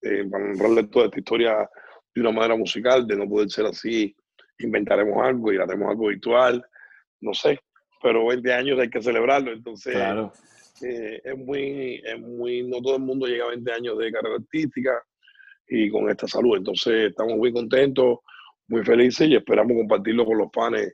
eh, 0.04 0.24
para 0.30 0.54
narrarles 0.54 0.92
toda 0.92 1.06
esta 1.06 1.18
historia 1.18 1.70
de 2.14 2.22
una 2.22 2.32
manera 2.32 2.56
musical, 2.56 3.08
de 3.08 3.16
no 3.16 3.28
poder 3.28 3.50
ser 3.50 3.66
así, 3.66 4.16
inventaremos 4.60 5.18
algo 5.26 5.52
y 5.52 5.58
haremos 5.58 5.90
algo 5.90 6.10
virtual, 6.10 6.64
no 7.22 7.34
sé, 7.34 7.60
pero 8.04 8.28
20 8.28 8.54
años 8.54 8.80
hay 8.80 8.88
que 8.88 9.02
celebrarlo, 9.02 9.52
entonces 9.52 9.96
eh, 10.84 11.22
es, 11.24 11.36
muy, 11.36 12.04
es 12.06 12.20
muy, 12.20 12.62
no 12.68 12.84
todo 12.84 12.98
el 12.98 13.02
mundo 13.02 13.26
llega 13.26 13.46
a 13.46 13.50
20 13.50 13.72
años 13.72 13.98
de 13.98 14.12
carrera 14.12 14.36
artística 14.36 15.04
y 15.68 15.90
con 15.90 16.08
esta 16.08 16.28
salud, 16.28 16.58
entonces 16.58 17.10
estamos 17.10 17.36
muy 17.36 17.52
contentos, 17.52 18.20
muy 18.68 18.84
felices 18.86 19.28
y 19.28 19.36
esperamos 19.36 19.76
compartirlo 19.76 20.24
con 20.24 20.38
los 20.38 20.52
panes 20.52 20.94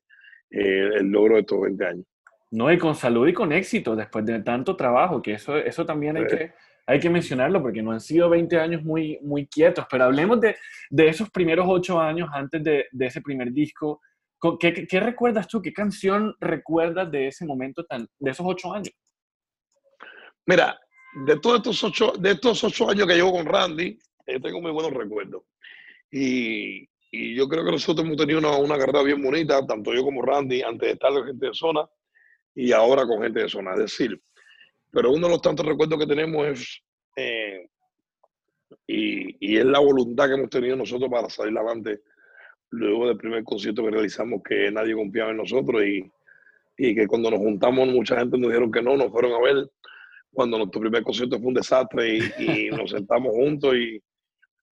eh, 0.51 0.89
el 0.99 1.07
logro 1.07 1.35
de 1.35 1.41
estos 1.41 1.59
20 1.59 1.85
años. 1.85 2.05
No, 2.51 2.71
y 2.71 2.77
con 2.77 2.95
salud 2.95 3.27
y 3.27 3.33
con 3.33 3.51
éxito 3.51 3.93
después 3.93 4.25
de 4.25 4.41
tanto 4.41 4.77
trabajo, 4.77 5.21
que 5.21 5.33
eso, 5.33 5.57
eso 5.57 5.85
también 5.85 6.15
hay, 6.15 6.25
que, 6.27 6.53
hay 6.87 7.01
que 7.01 7.09
mencionarlo 7.09 7.61
porque 7.61 7.83
no 7.83 7.91
han 7.91 7.99
sido 7.99 8.29
20 8.29 8.57
años 8.57 8.81
muy, 8.81 9.19
muy 9.21 9.45
quietos, 9.45 9.85
pero 9.91 10.05
hablemos 10.05 10.39
de, 10.39 10.55
de 10.89 11.09
esos 11.09 11.29
primeros 11.29 11.65
8 11.67 11.99
años 11.99 12.29
antes 12.31 12.63
de, 12.63 12.85
de 12.89 13.05
ese 13.05 13.21
primer 13.21 13.51
disco. 13.51 14.01
¿Qué, 14.59 14.87
¿Qué, 14.87 14.99
recuerdas 15.01 15.49
tú? 15.49 15.61
¿Qué 15.61 15.73
canción 15.73 16.33
recuerdas 16.39 17.11
de 17.11 17.27
ese 17.27 17.45
momento, 17.45 17.85
tan, 17.85 18.07
de 18.17 18.31
esos 18.31 18.45
8 18.47 18.73
años? 18.73 18.93
Mira, 20.45 20.79
de 21.25 21.37
todos 21.39 21.57
estos 21.57 21.83
8, 21.83 22.13
de 22.19 22.31
estos 22.31 22.63
ocho 22.63 22.89
años 22.89 23.05
que 23.05 23.15
llevo 23.15 23.33
con 23.33 23.45
Randy, 23.45 23.99
eh, 24.25 24.39
tengo 24.39 24.61
muy 24.61 24.71
buenos 24.71 24.93
recuerdos. 24.93 25.43
Y, 26.09 26.87
y 27.11 27.35
yo 27.35 27.49
creo 27.49 27.65
que 27.65 27.71
nosotros 27.71 28.05
hemos 28.05 28.15
tenido 28.15 28.39
una, 28.39 28.55
una, 28.55 28.77
carrera 28.77 29.03
bien 29.03 29.21
bonita, 29.21 29.65
tanto 29.65 29.93
yo 29.93 30.03
como 30.03 30.21
Randy, 30.21 30.61
antes 30.61 30.87
de 30.87 30.93
estar 30.93 31.11
con 31.11 31.25
gente 31.25 31.47
de 31.47 31.53
zona 31.53 31.85
y 32.55 32.71
ahora 32.71 33.05
con 33.05 33.21
gente 33.21 33.41
de 33.41 33.49
zona. 33.49 33.73
Es 33.73 33.79
decir, 33.79 34.21
pero 34.91 35.11
uno 35.11 35.27
de 35.27 35.33
los 35.33 35.41
tantos 35.41 35.65
recuerdos 35.65 35.99
que 35.99 36.07
tenemos 36.07 36.47
es, 36.47 36.81
eh, 37.15 37.67
y, 38.85 39.35
y, 39.39 39.57
es 39.57 39.65
la 39.65 39.79
voluntad 39.79 40.27
que 40.27 40.33
hemos 40.33 40.49
tenido 40.49 40.75
nosotros 40.75 41.09
para 41.09 41.29
salir 41.29 41.57
adelante 41.57 42.01
luego 42.71 43.07
del 43.07 43.17
primer 43.17 43.43
concierto 43.43 43.83
que 43.83 43.91
realizamos, 43.91 44.41
que 44.43 44.71
nadie 44.71 44.93
confiaba 44.93 45.31
en 45.31 45.37
nosotros 45.37 45.83
y, 45.83 46.11
y 46.77 46.95
que 46.95 47.07
cuando 47.07 47.31
nos 47.31 47.39
juntamos 47.39 47.87
mucha 47.87 48.19
gente 48.19 48.37
nos 48.37 48.49
dijeron 48.49 48.71
que 48.71 48.81
no, 48.81 48.97
nos 48.97 49.11
fueron 49.11 49.33
a 49.33 49.39
ver 49.39 49.69
cuando 50.31 50.57
nuestro 50.57 50.81
primer 50.81 51.03
concierto 51.03 51.39
fue 51.39 51.47
un 51.47 51.53
desastre 51.53 52.17
y, 52.17 52.67
y 52.67 52.69
nos 52.71 52.91
sentamos 52.91 53.31
juntos 53.33 53.75
y, 53.75 54.01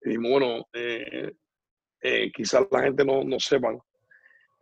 y 0.05 0.17
bueno, 0.17 0.67
eh, 0.73 1.31
eh, 2.01 2.31
quizás 2.33 2.67
la 2.69 2.81
gente 2.81 3.05
no, 3.05 3.23
no 3.23 3.39
sepan 3.39 3.79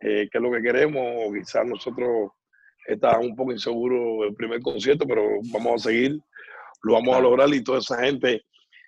eh, 0.00 0.28
qué 0.30 0.38
es 0.38 0.42
lo 0.42 0.52
que 0.52 0.62
queremos, 0.62 1.02
o 1.04 1.32
quizás 1.32 1.66
nosotros 1.66 2.30
estamos 2.86 3.26
un 3.26 3.36
poco 3.36 3.52
inseguros 3.52 4.26
del 4.26 4.34
primer 4.34 4.60
concierto, 4.60 5.06
pero 5.06 5.22
vamos 5.52 5.74
a 5.74 5.88
seguir, 5.88 6.20
lo 6.82 6.94
vamos 6.94 7.16
a 7.16 7.20
lograr 7.20 7.48
y 7.52 7.62
toda 7.62 7.78
esa 7.78 8.02
gente 8.02 8.42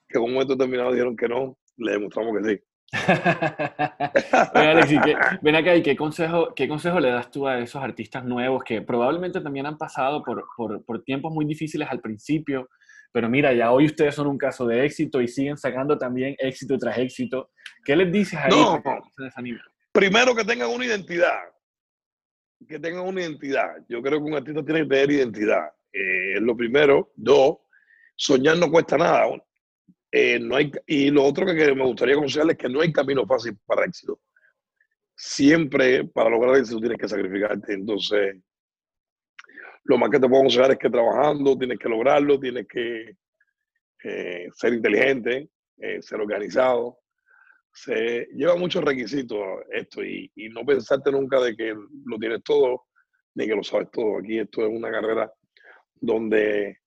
que 0.08 0.18
en 0.18 0.24
un 0.24 0.32
momento 0.32 0.54
determinado 0.54 0.92
dijeron 0.92 1.16
que 1.16 1.28
no, 1.28 1.56
le 1.76 1.92
demostramos 1.92 2.36
que 2.38 2.50
sí. 2.50 2.62
Oye, 4.54 4.68
Alexis, 4.68 5.00
ven 5.42 5.56
acá 5.56 5.74
y 5.74 5.82
qué 5.82 5.96
consejo, 5.96 6.54
qué 6.54 6.68
consejo 6.68 7.00
le 7.00 7.10
das 7.10 7.30
tú 7.30 7.48
a 7.48 7.58
esos 7.58 7.82
artistas 7.82 8.24
nuevos 8.24 8.62
que 8.62 8.82
probablemente 8.82 9.40
también 9.40 9.66
han 9.66 9.76
pasado 9.76 10.22
por, 10.22 10.44
por, 10.56 10.84
por 10.84 11.02
tiempos 11.02 11.32
muy 11.32 11.44
difíciles 11.44 11.88
al 11.90 12.00
principio, 12.00 12.68
pero 13.14 13.28
mira, 13.28 13.52
ya 13.52 13.70
hoy 13.70 13.86
ustedes 13.86 14.14
son 14.14 14.26
un 14.26 14.38
caso 14.38 14.66
de 14.66 14.84
éxito 14.84 15.20
y 15.20 15.28
siguen 15.28 15.56
sacando 15.56 15.96
también 15.96 16.34
éxito 16.38 16.76
tras 16.78 16.98
éxito. 16.98 17.50
¿Qué 17.84 17.94
les 17.94 18.10
dices 18.10 18.38
a 18.38 18.48
ellos? 18.48 18.58
No, 18.58 18.82
primero 19.92 20.34
que 20.34 20.44
tengan 20.44 20.70
una 20.70 20.84
identidad. 20.84 21.38
Que 22.66 22.78
tengan 22.78 23.06
una 23.06 23.22
identidad. 23.22 23.76
Yo 23.88 24.00
creo 24.02 24.18
que 24.18 24.24
un 24.24 24.34
artista 24.34 24.64
tiene 24.64 24.82
que 24.82 24.88
tener 24.88 25.10
identidad. 25.10 25.68
Eh, 25.92 26.34
es 26.34 26.40
lo 26.40 26.56
primero. 26.56 27.12
Dos, 27.14 27.58
soñar 28.16 28.56
no 28.58 28.70
cuesta 28.70 28.96
nada. 28.96 29.26
Eh, 30.10 30.38
no 30.38 30.56
hay, 30.56 30.70
y 30.86 31.10
lo 31.10 31.24
otro 31.24 31.46
que 31.46 31.74
me 31.74 31.84
gustaría 31.84 32.14
aconsejarles 32.14 32.56
es 32.56 32.62
que 32.62 32.68
no 32.68 32.80
hay 32.80 32.92
camino 32.92 33.26
fácil 33.26 33.56
para 33.66 33.84
éxito. 33.84 34.20
Siempre 35.16 36.04
para 36.04 36.30
lograr 36.30 36.56
éxito 36.56 36.80
tienes 36.80 36.98
que 36.98 37.08
sacrificarte. 37.08 37.74
Entonces, 37.74 38.36
lo 39.84 39.98
más 39.98 40.10
que 40.10 40.18
te 40.18 40.28
puedo 40.28 40.42
aconsejar 40.42 40.72
es 40.72 40.78
que 40.78 40.90
trabajando 40.90 41.58
tienes 41.58 41.78
que 41.78 41.88
lograrlo, 41.88 42.40
tienes 42.40 42.66
que 42.66 43.16
eh, 44.04 44.48
ser 44.52 44.74
inteligente, 44.74 45.50
ser 46.00 46.20
organizado. 46.20 47.03
Se 47.74 48.28
lleva 48.34 48.56
muchos 48.56 48.84
requisitos 48.84 49.38
esto 49.72 50.04
y, 50.04 50.30
y, 50.36 50.48
no 50.48 50.64
pensarte 50.64 51.10
nunca 51.10 51.40
de 51.40 51.56
que 51.56 51.74
lo 52.06 52.18
tienes 52.18 52.42
todo 52.44 52.84
ni 53.34 53.46
que 53.46 53.54
lo 53.56 53.64
sabes 53.64 53.90
todo. 53.90 54.18
Aquí 54.18 54.38
esto 54.38 54.62
es 54.62 54.72
una 54.72 54.90
carrera 54.90 55.32
donde 55.94 56.78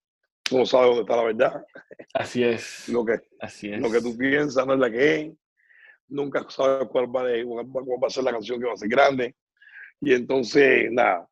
tú 0.44 0.58
no 0.58 0.66
sabes 0.66 0.88
dónde 0.88 1.02
está 1.02 1.16
la 1.18 1.24
verdad. 1.24 1.66
Así 2.14 2.44
es. 2.44 2.88
lo, 2.90 3.06
que, 3.06 3.20
Así 3.40 3.72
es. 3.72 3.82
lo 3.82 3.92
que 3.92 4.02
tú 4.02 4.18
piensas 4.18 4.66
no 4.66 4.74
es 4.74 4.80
la 4.80 4.92
que 4.92 5.16
es. 5.16 5.34
Nunca 6.10 6.46
sabes 6.50 6.88
cuál 6.90 7.14
va, 7.14 7.26
de, 7.26 7.44
cuál 7.44 7.66
va 7.66 8.08
a 8.08 8.10
ser 8.10 8.24
la 8.24 8.32
canción 8.32 8.60
que 8.60 8.68
va 8.68 8.74
a 8.74 8.78
ser 8.78 8.88
grande. 8.88 9.36
Y 10.00 10.14
entonces, 10.14 10.90
nada, 10.92 11.28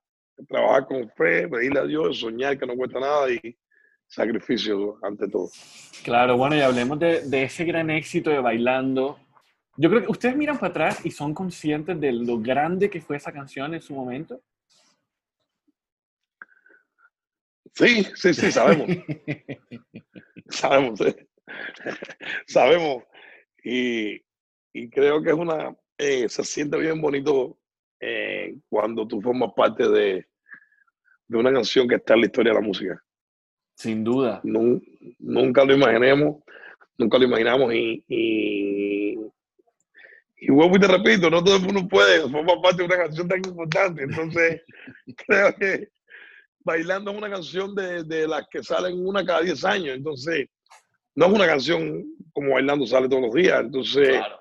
trabajar 0.47 0.85
con 0.87 1.09
fe, 1.11 1.47
pedirle 1.47 1.79
a 1.79 1.85
Dios, 1.85 2.19
soñar 2.19 2.57
que 2.57 2.65
no 2.65 2.75
cuesta 2.75 2.99
nada 2.99 3.31
y 3.31 3.57
sacrificio 4.07 4.97
ante 5.01 5.29
todo. 5.29 5.49
Claro, 6.03 6.35
bueno, 6.37 6.57
y 6.57 6.61
hablemos 6.61 6.99
de, 6.99 7.21
de, 7.21 7.43
ese 7.43 7.63
gran 7.63 7.89
éxito 7.89 8.29
de 8.29 8.39
Bailando. 8.39 9.19
Yo 9.77 9.89
creo 9.89 10.03
que 10.03 10.11
ustedes 10.11 10.37
miran 10.37 10.57
para 10.57 10.69
atrás 10.69 11.05
y 11.05 11.11
son 11.11 11.33
conscientes 11.33 11.99
de 11.99 12.11
lo 12.13 12.39
grande 12.39 12.89
que 12.89 13.01
fue 13.01 13.17
esa 13.17 13.31
canción 13.31 13.73
en 13.73 13.81
su 13.81 13.93
momento. 13.93 14.41
Sí, 17.73 18.05
sí, 18.15 18.33
sí, 18.33 18.51
sabemos. 18.51 18.87
sabemos, 20.49 20.99
sí. 20.99 21.13
sabemos. 22.47 23.03
Y, 23.63 24.21
y, 24.71 24.89
creo 24.89 25.21
que 25.21 25.31
es 25.31 25.35
una, 25.35 25.75
eh, 25.97 26.29
se 26.29 26.43
siente 26.45 26.77
bien 26.77 27.01
bonito 27.01 27.57
eh, 27.99 28.55
cuando 28.69 29.05
tú 29.05 29.21
formas 29.21 29.51
parte 29.53 29.89
de, 29.89 30.25
de, 31.27 31.37
una 31.37 31.51
canción 31.51 31.87
que 31.87 31.95
está 31.95 32.13
en 32.13 32.21
la 32.21 32.25
historia 32.27 32.53
de 32.53 32.59
la 32.59 32.65
música. 32.65 33.03
Sin 33.75 34.05
duda. 34.05 34.39
nunca 34.43 35.65
lo 35.65 35.73
imaginemos, 35.73 36.43
nunca 36.97 37.17
lo 37.17 37.25
imaginamos 37.25 37.73
y, 37.73 38.05
y, 38.07 38.94
y 40.47 40.51
vuelvo 40.51 40.75
y 40.75 40.79
te 40.79 40.87
repito, 40.87 41.27
no 41.29 41.43
todo 41.43 41.55
el 41.55 41.63
mundo 41.63 41.87
puede 41.87 42.21
formar 42.29 42.61
parte 42.61 42.77
de 42.77 42.83
una 42.83 42.97
canción 42.97 43.27
tan 43.27 43.43
importante. 43.43 44.03
Entonces, 44.03 44.61
creo 45.27 45.55
que 45.55 45.89
Bailando 46.59 47.11
es 47.11 47.17
una 47.17 47.31
canción 47.31 47.73
de, 47.73 48.03
de 48.03 48.27
las 48.27 48.45
que 48.51 48.63
salen 48.63 49.03
una 49.03 49.25
cada 49.25 49.41
10 49.41 49.65
años. 49.65 49.95
Entonces, 49.95 50.47
no 51.15 51.25
es 51.25 51.33
una 51.33 51.47
canción 51.47 52.05
como 52.31 52.53
Bailando 52.53 52.85
sale 52.85 53.09
todos 53.09 53.23
los 53.23 53.33
días. 53.33 53.59
Entonces, 53.59 54.09
claro. 54.09 54.39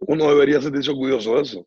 uno 0.00 0.28
debería 0.28 0.60
sentirse 0.60 0.90
orgulloso 0.90 1.36
de 1.36 1.42
eso. 1.42 1.66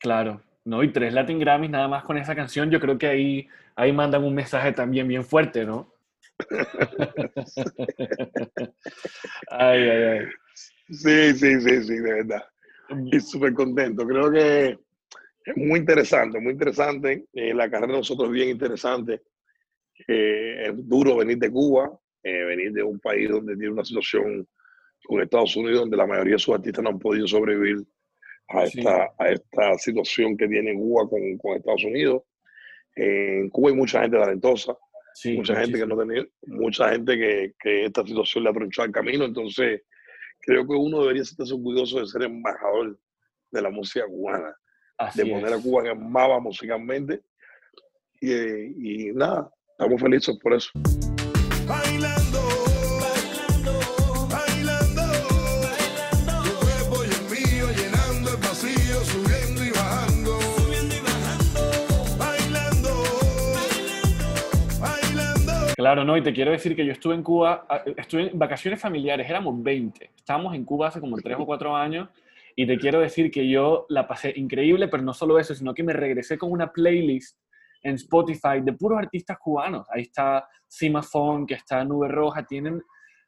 Claro, 0.00 0.42
¿no? 0.64 0.82
Y 0.82 0.92
tres 0.92 1.14
Latin 1.14 1.38
Grammys 1.38 1.70
nada 1.70 1.88
más 1.88 2.04
con 2.04 2.18
esa 2.18 2.34
canción, 2.34 2.70
yo 2.70 2.78
creo 2.78 2.98
que 2.98 3.06
ahí, 3.06 3.48
ahí 3.74 3.90
mandan 3.90 4.22
un 4.22 4.34
mensaje 4.34 4.72
también 4.72 5.08
bien 5.08 5.24
fuerte, 5.24 5.64
¿no? 5.64 5.94
ay, 9.50 9.80
ay, 9.80 10.02
ay. 10.02 10.26
Sí, 10.90 11.34
sí, 11.34 11.60
sí, 11.60 11.84
sí, 11.84 11.96
de 11.96 12.12
verdad. 12.12 12.44
Y 13.12 13.20
súper 13.20 13.54
contento. 13.54 14.06
Creo 14.06 14.30
que 14.30 14.78
es 15.44 15.56
muy 15.56 15.80
interesante, 15.80 16.40
muy 16.40 16.52
interesante. 16.52 17.26
Eh, 17.32 17.54
la 17.54 17.70
carrera 17.70 17.92
de 17.92 17.98
nosotros 17.98 18.28
es 18.28 18.34
bien 18.34 18.48
interesante. 18.48 19.22
Eh, 20.06 20.66
es 20.68 20.88
duro 20.88 21.16
venir 21.16 21.38
de 21.38 21.50
Cuba, 21.50 21.98
eh, 22.22 22.44
venir 22.44 22.72
de 22.72 22.82
un 22.82 23.00
país 23.00 23.28
donde 23.28 23.56
tiene 23.56 23.72
una 23.72 23.84
situación 23.84 24.46
con 25.04 25.22
Estados 25.22 25.56
Unidos, 25.56 25.80
donde 25.80 25.96
la 25.96 26.06
mayoría 26.06 26.34
de 26.34 26.38
sus 26.38 26.54
artistas 26.54 26.82
no 26.82 26.90
han 26.90 26.98
podido 26.98 27.26
sobrevivir 27.26 27.84
a 28.48 28.64
esta, 28.64 29.06
sí. 29.06 29.14
a 29.18 29.28
esta 29.30 29.78
situación 29.78 30.36
que 30.36 30.48
tiene 30.48 30.74
Cuba 30.74 31.08
con, 31.08 31.38
con 31.38 31.56
Estados 31.56 31.84
Unidos. 31.84 32.22
en 32.96 33.48
Cuba 33.50 33.70
hay 33.70 33.76
mucha 33.76 34.02
gente 34.02 34.18
talentosa, 34.18 34.76
sí, 35.14 35.36
mucha 35.36 35.54
muchísimo. 35.54 35.60
gente 35.60 35.78
que 35.78 35.86
no 35.86 35.98
tenía, 35.98 36.26
mucha 36.46 36.90
gente 36.90 37.18
que, 37.18 37.54
que 37.58 37.84
esta 37.86 38.04
situación 38.04 38.44
le 38.44 38.50
ha 38.50 38.52
tronchado 38.52 38.86
el 38.86 38.92
camino. 38.92 39.24
Entonces, 39.24 39.82
creo 40.40 40.66
que 40.66 40.74
uno 40.74 41.02
debería 41.02 41.22
estar 41.22 41.46
orgulloso 41.52 42.00
de 42.00 42.06
ser 42.06 42.22
embajador 42.22 42.98
de 43.50 43.62
la 43.62 43.70
música 43.70 44.06
cubana, 44.06 44.54
Así 44.98 45.22
de 45.22 45.30
poner 45.30 45.52
es. 45.52 45.60
a 45.60 45.62
Cuba 45.62 45.82
en 45.82 45.86
el 45.88 45.98
mapa 45.98 46.40
musicalmente. 46.40 47.22
Y, 48.20 49.08
y 49.08 49.12
nada, 49.12 49.50
estamos 49.72 50.00
felices 50.00 50.36
por 50.42 50.54
eso. 50.54 50.70
Claro, 65.78 66.04
no, 66.04 66.16
y 66.16 66.22
te 66.24 66.32
quiero 66.32 66.50
decir 66.50 66.74
que 66.74 66.84
yo 66.84 66.90
estuve 66.90 67.14
en 67.14 67.22
Cuba, 67.22 67.64
ah, 67.68 67.84
estuve 67.96 68.32
en 68.32 68.36
vacaciones 68.36 68.80
familiares, 68.80 69.30
éramos 69.30 69.62
20. 69.62 70.10
Estábamos 70.16 70.52
en 70.56 70.64
Cuba 70.64 70.88
hace 70.88 70.98
como 70.98 71.16
3 71.16 71.36
o 71.38 71.46
4 71.46 71.76
años 71.76 72.08
y 72.56 72.66
te 72.66 72.76
quiero 72.76 72.98
decir 72.98 73.30
que 73.30 73.48
yo 73.48 73.86
la 73.88 74.08
pasé 74.08 74.32
increíble, 74.34 74.88
pero 74.88 75.04
no 75.04 75.14
solo 75.14 75.38
eso, 75.38 75.54
sino 75.54 75.72
que 75.74 75.84
me 75.84 75.92
regresé 75.92 76.36
con 76.36 76.50
una 76.50 76.72
playlist 76.72 77.38
en 77.84 77.94
Spotify 77.94 78.60
de 78.60 78.72
puros 78.72 78.98
artistas 78.98 79.38
cubanos. 79.38 79.86
Ahí 79.88 80.02
está 80.02 80.48
Sima 80.66 81.00
que 81.46 81.54
está 81.54 81.84
Nube 81.84 82.08
Roja, 82.08 82.44
tienen, 82.44 82.82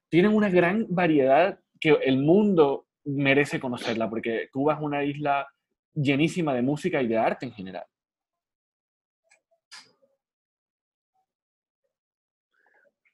tienen 0.09 0.35
una 0.35 0.50
gran 0.50 0.87
variedad 0.88 1.57
que 1.78 1.99
el 2.02 2.19
mundo 2.19 2.88
merece 3.04 3.61
conocerla, 3.61 4.11
porque 4.11 4.49
Cuba 4.52 4.75
es 4.75 4.80
una 4.80 5.04
isla 5.04 5.47
llenísima 5.95 6.52
de 6.52 6.62
música 6.62 7.00
y 7.00 7.07
de 7.07 7.16
arte 7.16 7.47
en 7.47 7.52
general. 7.52 7.85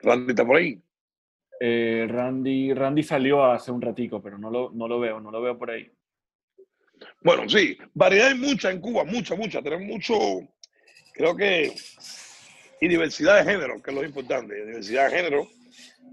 Randy 0.07 0.31
está 0.31 0.47
por 0.47 0.57
ahí. 0.57 0.81
Eh, 1.59 2.07
Randy, 2.09 2.73
Randy 2.73 3.03
salió 3.03 3.45
hace 3.45 3.73
un 3.73 3.83
ratico, 3.83 4.23
pero 4.23 4.39
no 4.39 4.51
lo, 4.51 4.71
no 4.73 4.87
lo 4.87 5.01
veo, 5.01 5.21
no 5.21 5.31
lo 5.31 5.43
veo 5.43 5.59
por 5.59 5.71
ahí. 5.71 5.91
Bueno, 7.23 7.49
sí, 7.49 7.77
variedad 7.93 8.29
hay 8.29 8.39
mucha 8.39 8.71
en 8.71 8.81
Cuba, 8.81 9.05
mucha, 9.05 9.35
mucha. 9.35 9.61
Tenemos 9.63 9.87
mucho, 9.87 10.15
creo 11.13 11.35
que, 11.35 11.75
y 12.81 12.89
diversidad 12.89 13.39
de 13.39 13.53
género, 13.53 13.83
que 13.83 13.91
es 13.91 13.97
lo 13.97 14.05
importante. 14.05 14.55
Diversidad 14.55 15.11
de 15.11 15.17
género. 15.17 15.49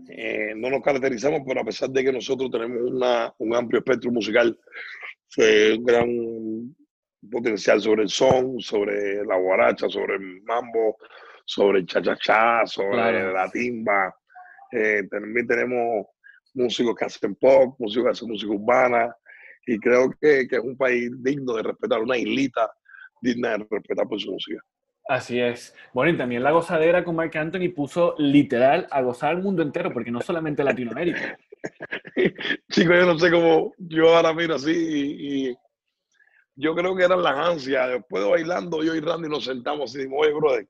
Eh, 0.10 0.54
no 0.56 0.70
nos 0.70 0.82
caracterizamos, 0.82 1.42
pero 1.48 1.62
a 1.62 1.66
pesar 1.66 1.90
de 1.90 2.04
que 2.04 2.12
nosotros 2.12 2.50
tenemos 2.50 2.92
una, 2.92 3.34
un 3.38 3.56
amplio 3.56 3.80
espectro 3.80 4.12
musical, 4.12 4.58
eh, 5.38 5.76
un 5.78 5.84
gran 5.86 6.76
potencial 7.32 7.80
sobre 7.80 8.04
el 8.04 8.10
son, 8.10 8.60
sobre 8.60 9.24
la 9.24 9.38
guaracha, 9.38 9.88
sobre 9.88 10.16
el 10.16 10.42
mambo, 10.42 10.98
sobre 11.46 11.80
el 11.80 11.86
cha-cha-cha, 11.86 12.66
sobre 12.66 13.34
la 13.34 13.50
timba. 13.52 14.14
Eh, 14.72 15.04
también 15.10 15.48
tenemos 15.48 16.08
músicos 16.54 16.96
que 16.96 17.06
hacen 17.06 17.36
pop, 17.36 17.76
músicos 17.80 18.06
que 18.06 18.12
hacen 18.12 18.30
música 18.30 18.52
urbana, 18.52 19.16
y 19.66 19.80
creo 19.80 20.12
que, 20.20 20.48
que, 20.48 20.56
es 20.58 20.64
un 20.64 20.78
país 20.78 21.12
digno 21.24 21.54
de 21.54 21.64
respetar, 21.64 22.02
una 22.02 22.18
islita 22.18 22.72
digna 23.22 23.52
de 23.52 23.68
respetar 23.70 24.08
por 24.08 24.20
su 24.20 24.32
música. 24.32 24.62
Así 25.08 25.40
es. 25.40 25.76
Bueno, 25.94 26.14
y 26.14 26.18
también 26.18 26.44
la 26.44 26.52
gozadera 26.52 27.04
con 27.04 27.16
Mark 27.16 27.38
Anthony 27.38 27.70
puso 27.76 28.16
literal 28.18 28.88
a 28.90 29.02
gozar 29.02 29.32
al 29.32 29.42
mundo 29.42 29.62
entero, 29.62 29.92
porque 29.92 30.12
no 30.12 30.22
solamente 30.22 30.64
Latinoamérica. 30.64 31.38
Chicos, 32.72 32.96
yo 32.96 33.06
no 33.06 33.20
sé 33.20 33.30
cómo 33.30 33.74
yo 33.78 34.16
ahora 34.16 34.34
miro 34.34 34.56
así 34.56 34.72
y, 34.74 35.56
yo 36.56 36.76
creo 36.76 36.96
que 36.96 37.04
eran 37.04 37.24
las 37.24 37.36
ansias. 37.36 37.90
Después 37.90 38.24
de 38.24 38.30
bailando, 38.30 38.84
yo 38.84 38.96
y 38.96 39.00
Randy 39.00 39.28
nos 39.28 39.46
sentamos 39.46 39.94
y 39.96 40.00
dijimos, 40.00 40.20
oye, 40.22 40.34
brother, 40.34 40.68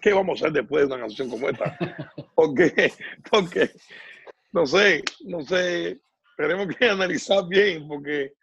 ¿qué 0.00 0.12
vamos 0.12 0.40
a 0.42 0.46
hacer 0.46 0.52
después 0.60 0.82
de 0.82 0.94
una 0.94 1.02
canción 1.02 1.28
como 1.28 1.48
esta? 1.48 1.76
Porque, 2.34 2.92
porque, 3.30 3.70
no 4.52 4.66
sé, 4.66 5.02
no 5.24 5.42
sé, 5.42 6.00
tenemos 6.36 6.74
que 6.74 6.86
analizar 6.86 7.46
bien 7.48 7.86
porque 7.86 8.34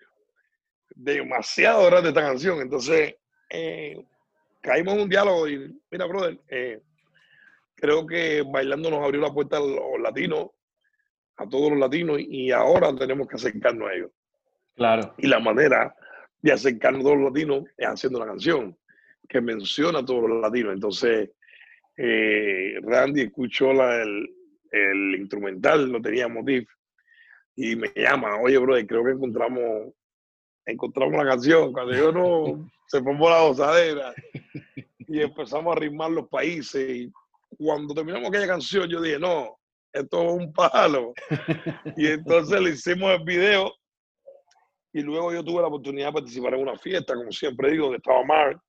demasiado 0.96 1.86
grande 1.88 2.10
esta 2.10 2.22
canción. 2.22 2.62
Entonces, 2.62 3.16
eh, 3.50 4.04
caímos 4.62 4.96
en 4.96 5.02
un 5.02 5.10
diálogo 5.10 5.48
y, 5.48 5.80
mira, 5.90 6.06
brother, 6.06 6.40
eh, 6.48 6.82
creo 7.76 8.06
que 8.06 8.44
bailando 8.44 8.90
nos 8.90 9.04
abrió 9.04 9.22
la 9.22 9.34
puerta 9.34 9.58
a 9.58 9.62
los 9.62 10.00
latinos, 10.02 10.50
a 11.38 11.50
todos 11.50 11.72
los 11.72 11.80
latinos, 11.80 12.20
y 12.20 12.52
ahora 12.52 12.96
tenemos 12.96 13.28
que 13.28 13.36
acercarnos 13.36 13.90
a 13.90 13.94
ellos. 13.94 14.12
Claro. 14.76 15.14
Y 15.18 15.28
la 15.28 15.40
manera 15.40 15.96
de 16.42 16.52
acercarnos 16.52 17.02
a 17.02 17.04
todos 17.04 17.18
los 17.18 17.34
latinos 17.34 17.64
es 17.78 17.88
haciendo 17.88 18.20
una 18.20 18.28
canción 18.28 18.78
que 19.28 19.42
menciona 19.42 20.00
a 20.00 20.06
todos 20.06 20.30
los 20.30 20.42
latinos. 20.42 20.74
Entonces, 20.74 21.32
eh, 21.98 22.80
Randy 22.82 23.22
escuchó 23.22 23.74
la, 23.74 24.02
el, 24.02 24.30
el, 24.72 25.16
instrumental, 25.20 25.92
no 25.92 26.02
tenía 26.02 26.28
motif, 26.28 26.70
y 27.56 27.76
me 27.76 27.92
llama, 27.96 28.38
oye, 28.42 28.58
brother, 28.58 28.88
creo 28.88 29.04
que 29.04 29.12
encontramos, 29.12 29.94
encontramos 30.66 31.24
la 31.24 31.30
canción. 31.32 31.74
Cuando 31.74 31.94
yo 31.94 32.12
no, 32.12 32.72
se 32.88 33.02
formó 33.02 33.30
la 33.30 33.42
gozadera 33.42 34.14
y 35.00 35.22
empezamos 35.22 35.76
a 35.76 35.80
ritmar 35.80 36.12
los 36.12 36.28
países. 36.30 36.90
Y 36.90 37.12
cuando 37.58 37.94
terminamos 37.94 38.30
aquella 38.30 38.48
canción, 38.48 38.90
yo 38.90 39.02
dije, 39.02 39.20
no, 39.20 39.60
esto 39.94 40.24
es 40.24 40.34
un 40.34 40.54
palo. 40.54 41.14
Y 41.98 42.08
entonces 42.08 42.62
le 42.62 42.72
hicimos 42.72 43.12
el 43.12 43.24
video 43.24 43.74
y 44.94 45.02
luego 45.02 45.34
yo 45.34 45.44
tuve 45.44 45.62
la 45.62 45.68
oportunidad 45.68 46.08
de 46.08 46.14
participar 46.14 46.54
en 46.54 46.62
una 46.62 46.78
fiesta, 46.78 47.16
como 47.16 47.32
siempre 47.32 47.72
digo, 47.72 47.86
donde 47.86 47.98
estaba 47.98 48.24
Mark. 48.26 48.62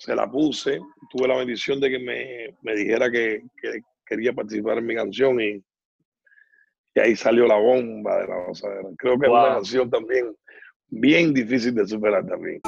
Se 0.00 0.14
la 0.14 0.30
puse, 0.30 0.80
tuve 1.10 1.28
la 1.28 1.36
bendición 1.36 1.78
de 1.78 1.90
que 1.90 1.98
me, 1.98 2.56
me 2.62 2.74
dijera 2.74 3.10
que, 3.10 3.42
que, 3.60 3.82
quería 4.06 4.32
participar 4.32 4.78
en 4.78 4.86
mi 4.86 4.94
canción 4.94 5.38
y, 5.38 5.62
y 6.94 7.00
ahí 7.00 7.14
salió 7.14 7.46
la 7.46 7.56
bomba 7.56 8.22
de 8.22 8.28
la 8.28 8.46
gozadera. 8.46 8.88
Creo 8.96 9.18
que 9.18 9.26
es 9.26 9.30
una 9.30 9.54
canción 9.56 9.90
también 9.90 10.34
bien 10.88 11.34
difícil 11.34 11.74
de 11.74 11.86
superar 11.86 12.26
también. 12.26 12.62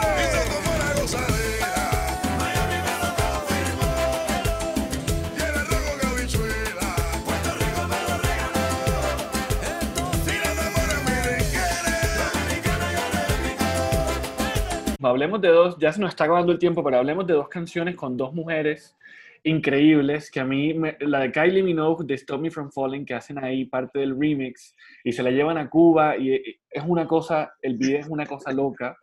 Hablemos 15.02 15.40
de 15.40 15.48
dos, 15.48 15.76
ya 15.78 15.92
se 15.92 16.00
nos 16.00 16.10
está 16.10 16.24
acabando 16.24 16.52
el 16.52 16.58
tiempo, 16.58 16.84
pero 16.84 16.98
hablemos 16.98 17.26
de 17.26 17.34
dos 17.34 17.48
canciones 17.48 17.96
con 17.96 18.16
dos 18.16 18.32
mujeres 18.32 18.96
increíbles 19.44 20.30
que 20.30 20.38
a 20.38 20.44
mí, 20.44 20.74
la 21.00 21.20
de 21.20 21.32
Kylie 21.32 21.62
Minogue 21.62 22.04
de 22.06 22.14
Stop 22.14 22.40
Me 22.40 22.50
From 22.50 22.70
Falling, 22.70 23.04
que 23.04 23.14
hacen 23.14 23.42
ahí 23.42 23.64
parte 23.64 23.98
del 23.98 24.18
remix 24.18 24.76
y 25.02 25.12
se 25.12 25.22
la 25.22 25.30
llevan 25.30 25.58
a 25.58 25.68
Cuba 25.68 26.16
y 26.16 26.60
es 26.70 26.84
una 26.86 27.06
cosa, 27.06 27.52
el 27.60 27.76
video 27.76 28.00
es 28.00 28.06
una 28.06 28.26
cosa 28.26 28.52
loca. 28.52 28.96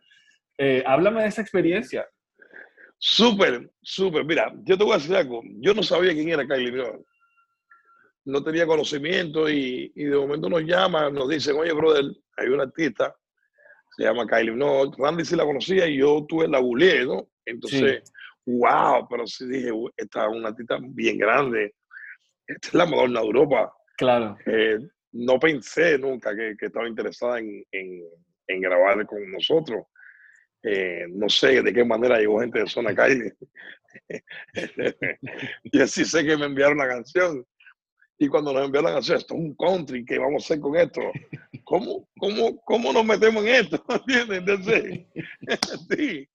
Eh, 0.56 0.82
háblame 0.86 1.22
de 1.22 1.28
esa 1.28 1.42
experiencia. 1.42 2.08
Súper, 2.96 3.70
súper. 3.82 4.24
Mira, 4.24 4.52
yo 4.62 4.78
te 4.78 4.84
voy 4.84 4.94
a 4.94 4.98
decir 4.98 5.16
algo. 5.16 5.42
Yo 5.60 5.74
no 5.74 5.82
sabía 5.82 6.12
quién 6.12 6.30
era 6.30 6.46
Kylie 6.46 6.72
Minogue. 6.72 7.04
No 8.24 8.42
tenía 8.42 8.66
conocimiento 8.66 9.48
y, 9.50 9.92
y 9.94 10.04
de 10.04 10.16
momento 10.16 10.48
nos 10.48 10.62
llaman, 10.62 11.12
nos 11.12 11.28
dicen, 11.28 11.56
oye, 11.56 11.72
brother, 11.72 12.04
hay 12.36 12.48
una 12.48 12.64
artista, 12.64 13.14
se 13.96 14.04
llama 14.04 14.26
Kylie 14.26 14.52
Minogue. 14.52 14.96
Randy 14.98 15.24
sí 15.24 15.36
la 15.36 15.44
conocía 15.44 15.86
y 15.86 15.98
yo 15.98 16.24
tuve 16.28 16.48
la 16.48 16.58
googleé, 16.58 17.04
¿no? 17.04 17.28
Entonces 17.44 18.02
wow, 18.46 19.06
pero 19.08 19.26
sí 19.26 19.46
dije, 19.46 19.70
esta 19.96 20.24
es 20.24 20.36
una 20.36 20.48
artista 20.48 20.78
bien 20.80 21.18
grande. 21.18 21.74
Esta 22.46 22.68
es 22.68 22.74
la 22.74 22.86
Madonna 22.86 23.20
de 23.20 23.26
Europa. 23.26 23.72
Claro. 23.96 24.36
Eh, 24.46 24.78
no 25.12 25.38
pensé 25.38 25.98
nunca 25.98 26.34
que, 26.34 26.56
que 26.58 26.66
estaba 26.66 26.88
interesada 26.88 27.38
en, 27.38 27.64
en, 27.70 28.02
en, 28.46 28.60
grabar 28.60 29.06
con 29.06 29.30
nosotros. 29.30 29.84
Eh, 30.62 31.06
no 31.08 31.28
sé 31.28 31.62
de 31.62 31.72
qué 31.72 31.84
manera 31.84 32.18
llegó 32.18 32.40
gente 32.40 32.60
de 32.60 32.66
Zona 32.66 32.94
Calle. 32.94 33.34
y 35.64 35.80
así 35.80 36.04
sé 36.04 36.24
que 36.24 36.36
me 36.36 36.46
enviaron 36.46 36.78
la 36.78 36.88
canción. 36.88 37.44
Y 38.22 38.28
cuando 38.28 38.52
nos 38.52 38.66
enviaron 38.66 38.90
la 38.90 38.96
canción, 38.96 39.16
esto 39.16 39.32
es 39.32 39.40
un 39.40 39.54
country, 39.54 40.04
¿qué 40.04 40.18
vamos 40.18 40.42
a 40.42 40.44
hacer 40.44 40.60
con 40.60 40.76
esto? 40.76 41.00
¿Cómo, 41.64 42.06
cómo, 42.18 42.60
cómo 42.66 42.92
nos 42.92 43.02
metemos 43.02 43.42
en 43.46 43.54
esto? 43.54 43.82
¿Entiendes? 43.88 44.38
Entonces, 44.40 45.06
sí, 45.88 46.28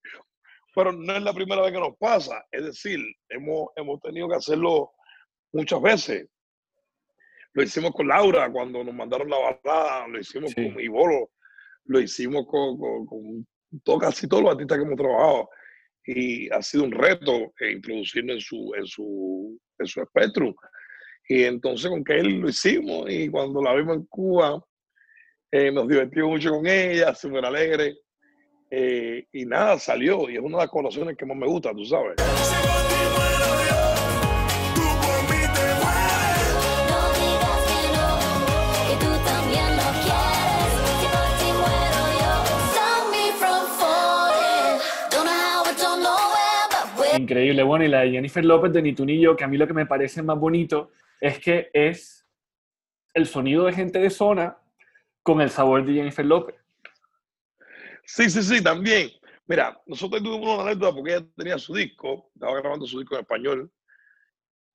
pero 0.74 0.91
no 0.91 1.15
es 1.15 1.21
la 1.21 1.32
primera 1.32 1.62
vez 1.62 1.71
que 1.71 1.80
nos 1.80 1.95
pasa. 1.98 2.43
Es 2.52 2.65
decir, 2.65 3.00
hemos, 3.30 3.67
hemos 3.76 4.02
tenido 4.02 4.28
que 4.28 4.36
hacerlo 4.36 4.93
muchas 5.54 5.80
veces. 5.80 6.28
Lo 7.54 7.62
hicimos 7.62 7.91
con 7.91 8.08
Laura 8.08 8.52
cuando 8.52 8.84
nos 8.84 8.95
mandaron 8.95 9.30
la 9.30 9.38
balada, 9.38 10.08
lo 10.08 10.19
hicimos 10.19 10.56
con 10.56 10.80
Ibolo, 10.80 11.30
lo 11.84 12.00
hicimos 12.00 12.48
con, 12.48 13.06
con, 13.06 14.00
casi 14.00 14.28
todos 14.28 14.41
los 14.41 14.54
artistas 14.54 14.80
que 14.80 14.84
hemos 14.86 14.98
trabajado. 14.98 15.50
Y 16.04 16.50
ha 16.50 16.63
sido 16.63 16.84
un 16.84 16.91
reto 16.93 17.54
eh, 17.60 17.74
introducirlo 17.74 18.34
en 18.34 18.41
su, 18.41 18.74
en 18.76 18.88
su, 18.88 19.60
en 19.78 19.86
su 19.86 20.02
espectro. 20.02 20.56
Y 21.28 21.44
entonces 21.44 21.90
con 21.90 22.04
él 22.08 22.40
lo 22.40 22.50
hicimos 22.50 23.10
y 23.10 23.30
cuando 23.30 23.62
la 23.62 23.74
vimos 23.74 23.98
en 23.98 24.06
Cuba, 24.06 24.64
eh, 25.52 25.72
nos 25.72 25.88
divertimos 25.88 26.32
mucho 26.32 26.52
con 26.52 26.68
ella, 26.68 27.16
súper 27.16 27.46
alegre. 27.46 27.98
Eh, 28.70 29.26
y 29.32 29.46
nada, 29.46 29.80
salió. 29.80 30.30
Y 30.30 30.36
es 30.36 30.42
una 30.42 30.58
de 30.58 30.64
las 30.64 30.72
colaciones 30.72 31.16
que 31.18 31.26
más 31.26 31.38
me 31.38 31.48
gusta, 31.48 31.72
tú 31.72 31.86
sabes. 31.86 32.16
Increíble. 47.26 47.64
Bueno, 47.64 47.84
y 47.84 47.88
la 47.88 48.02
de 48.02 48.12
Jennifer 48.12 48.46
López 48.46 48.72
de 48.72 48.84
Ni 48.84 48.94
tú 48.94 49.04
ni 49.04 49.20
yo, 49.20 49.36
que 49.36 49.44
a 49.44 49.48
mí 49.48 49.58
lo 49.58 49.66
que 49.66 49.74
me 49.74 49.88
parece 49.88 50.22
más 50.22 50.40
bonito 50.40 50.92
es 51.20 51.40
que 51.40 51.72
es 51.74 52.24
el 53.16 53.26
sonido 53.26 53.66
de 53.66 53.74
gente 53.74 53.98
de 53.98 54.12
zona 54.12 54.56
con 55.24 55.42
el 55.42 55.50
sabor 55.50 55.84
de 55.84 55.94
Jennifer 55.94 56.24
López. 56.24 56.56
Sí, 58.06 58.30
sí, 58.30 58.44
sí, 58.44 58.64
también. 58.64 59.10
Mira, 59.48 59.76
nosotros 59.88 60.22
tuvimos 60.22 60.54
una 60.54 60.70
anécdota 60.70 60.94
porque 60.94 61.16
ella 61.16 61.26
tenía 61.36 61.58
su 61.58 61.74
disco, 61.74 62.30
estaba 62.36 62.60
grabando 62.60 62.86
su 62.86 63.00
disco 63.00 63.16
en 63.16 63.22
español 63.22 63.72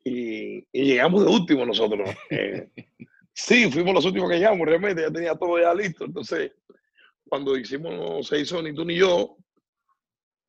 y, 0.02 0.66
llegamos 0.72 1.24
de 1.24 1.30
último 1.30 1.64
nosotros. 1.64 2.10
Eh, 2.30 2.68
sí, 3.32 3.70
fuimos 3.70 3.94
los 3.94 4.04
últimos 4.06 4.28
que 4.28 4.38
llegamos, 4.38 4.66
realmente 4.66 5.02
ya 5.02 5.10
tenía 5.12 5.36
todo 5.36 5.56
ya 5.56 5.72
listo. 5.72 6.04
Entonces, 6.04 6.50
cuando 7.28 7.56
hicimos, 7.56 8.26
se 8.26 8.40
hizo 8.40 8.60
Ni 8.60 8.74
tú 8.74 8.84
ni 8.84 8.96
yo, 8.96 9.36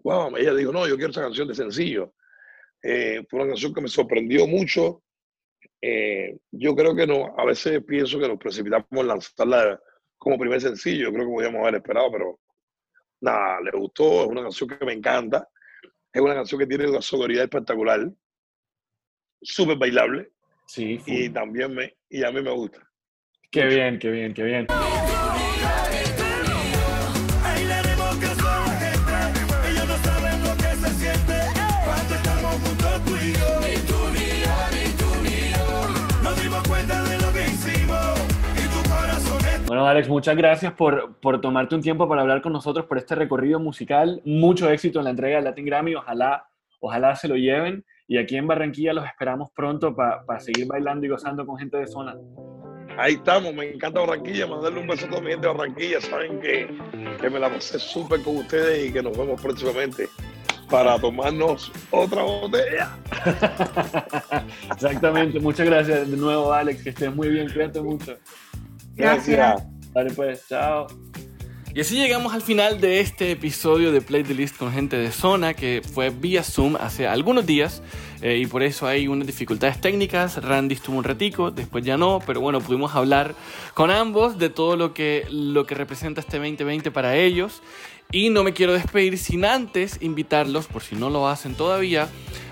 wow, 0.04 0.36
ella 0.38 0.54
dijo, 0.54 0.72
no, 0.72 0.88
yo 0.88 0.96
quiero 0.96 1.12
esa 1.12 1.22
canción 1.22 1.48
de 1.48 1.56
sencillo. 1.56 2.14
Eh, 2.84 3.24
fue 3.30 3.40
una 3.40 3.50
canción 3.50 3.74
que 3.74 3.82
me 3.82 3.88
sorprendió 3.88 4.48
mucho. 4.48 5.04
Eh, 5.82 6.38
yo 6.52 6.76
creo 6.76 6.96
que 6.96 7.08
no, 7.08 7.34
a 7.38 7.46
veces 7.46 7.84
pienso 7.84 8.20
que 8.20 8.28
nos 8.28 8.38
precipitamos 8.38 8.88
en 8.92 9.08
lanzarla 9.08 9.80
como 10.22 10.38
primer 10.38 10.62
sencillo, 10.62 11.06
yo 11.06 11.14
creo 11.14 11.26
que 11.26 11.34
podíamos 11.34 11.62
haber 11.62 11.76
esperado, 11.76 12.12
pero 12.12 12.40
nada, 13.22 13.60
le 13.62 13.72
gustó, 13.72 14.22
es 14.22 14.28
una 14.28 14.44
canción 14.44 14.70
que 14.70 14.86
me 14.86 14.94
encanta, 14.94 15.50
es 16.14 16.22
una 16.22 16.36
canción 16.36 16.60
que 16.60 16.68
tiene 16.68 16.88
una 16.88 17.02
sonoridad 17.02 17.46
espectacular, 17.46 18.08
súper 19.42 19.78
bailable, 19.78 20.32
sí, 20.68 21.02
y 21.08 21.30
también 21.30 21.74
me, 21.74 21.98
y 22.08 22.24
a 22.24 22.32
mí 22.32 22.40
me 22.40 22.52
gusta. 22.52 22.88
Qué 23.50 23.66
bien, 23.66 23.98
qué 23.98 24.12
bien, 24.12 24.34
qué 24.36 24.44
bien. 24.44 24.68
Bueno, 39.72 39.88
Alex, 39.88 40.10
muchas 40.10 40.36
gracias 40.36 40.74
por, 40.74 41.18
por, 41.22 41.40
tomarte 41.40 41.76
un 41.76 41.82
tiempo 41.82 42.06
para 42.10 42.24
hablar 42.24 42.42
con 42.42 42.52
nosotros 42.52 42.88
por 42.88 42.98
este 42.98 43.16
recorrido 43.16 43.58
musical. 43.58 44.22
Mucho 44.26 44.70
éxito 44.70 45.00
en 45.00 45.06
la 45.06 45.12
entrega 45.12 45.38
del 45.38 45.46
Latin 45.46 45.64
Grammy. 45.66 45.96
Ojalá, 45.96 46.46
ojalá 46.82 47.16
se 47.16 47.30
lo 47.30 47.38
lleven. 47.38 47.86
Y 48.06 48.18
aquí 48.18 48.36
en 48.36 48.48
Barranquilla 48.48 48.92
los 48.92 49.06
esperamos 49.06 49.50
pronto 49.56 49.96
para 49.96 50.40
seguir 50.42 50.68
bailando 50.68 51.06
y 51.06 51.10
gozando 51.10 51.46
con 51.46 51.58
gente 51.58 51.78
de 51.78 51.88
zona. 51.88 52.18
Ahí 52.98 53.14
estamos, 53.14 53.54
me 53.54 53.70
encanta 53.70 54.02
Barranquilla. 54.02 54.46
Mandarle 54.46 54.82
un 54.82 54.88
beso 54.88 55.06
a 55.06 55.22
mi 55.22 55.30
gente 55.30 55.48
de 55.48 55.54
Barranquilla. 55.54 56.02
Saben 56.02 56.42
que, 56.42 56.68
que 57.22 57.30
me 57.30 57.40
la 57.40 57.48
pasé 57.48 57.80
súper 57.80 58.22
con 58.24 58.36
ustedes 58.40 58.90
y 58.90 58.92
que 58.92 59.02
nos 59.02 59.18
vemos 59.18 59.42
próximamente 59.42 60.10
para 60.70 61.00
tomarnos 61.00 61.72
otra 61.92 62.24
botella. 62.24 62.90
Exactamente. 64.74 65.40
Muchas 65.40 65.66
gracias 65.66 66.12
de 66.12 66.18
nuevo, 66.18 66.52
Alex. 66.52 66.84
Que 66.84 66.90
estés 66.90 67.16
muy 67.16 67.30
bien. 67.30 67.48
Cuídate 67.50 67.80
mucho. 67.80 68.18
Gracias. 68.96 69.64
Vale, 69.94 70.12
pues, 70.12 70.48
chao. 70.48 70.88
Y 71.74 71.80
así 71.80 71.96
llegamos 71.96 72.34
al 72.34 72.42
final 72.42 72.82
de 72.82 73.00
este 73.00 73.32
episodio 73.32 73.94
de 73.94 74.02
Play 74.02 74.24
the 74.24 74.34
List 74.34 74.58
con 74.58 74.74
gente 74.74 74.98
de 74.98 75.10
zona 75.10 75.54
que 75.54 75.82
fue 75.82 76.10
vía 76.10 76.44
Zoom 76.44 76.76
hace 76.76 77.08
algunos 77.08 77.46
días 77.46 77.82
eh, 78.22 78.38
y 78.38 78.46
por 78.46 78.62
eso 78.62 78.88
hay 78.88 79.08
unas 79.08 79.26
dificultades 79.26 79.80
técnicas. 79.80 80.44
Randy 80.44 80.76
estuvo 80.76 80.98
un 80.98 81.06
ratico, 81.06 81.50
después 81.50 81.86
ya 81.86 81.96
no, 81.96 82.20
pero 82.26 82.42
bueno, 82.42 82.60
pudimos 82.60 82.94
hablar 82.94 83.36
con 83.74 83.90
ambos 83.90 84.38
de 84.38 84.50
todo 84.50 84.76
lo 84.76 84.94
que, 84.94 85.26
lo 85.30 85.66
que 85.66 85.76
representa 85.76 86.20
este 86.20 86.40
2020 86.40 86.92
para 86.92 87.16
ellos. 87.16 87.62
Y 88.12 88.30
no 88.30 88.44
me 88.44 88.52
quiero 88.52 88.74
despedir 88.74 89.18
sin 89.18 89.46
antes 89.46 89.98
invitarlos, 90.02 90.68
por 90.68 90.84
si 90.84 90.96
no 90.96 91.10
lo 91.10 91.30
hacen 91.30 91.56
todavía, 91.56 92.10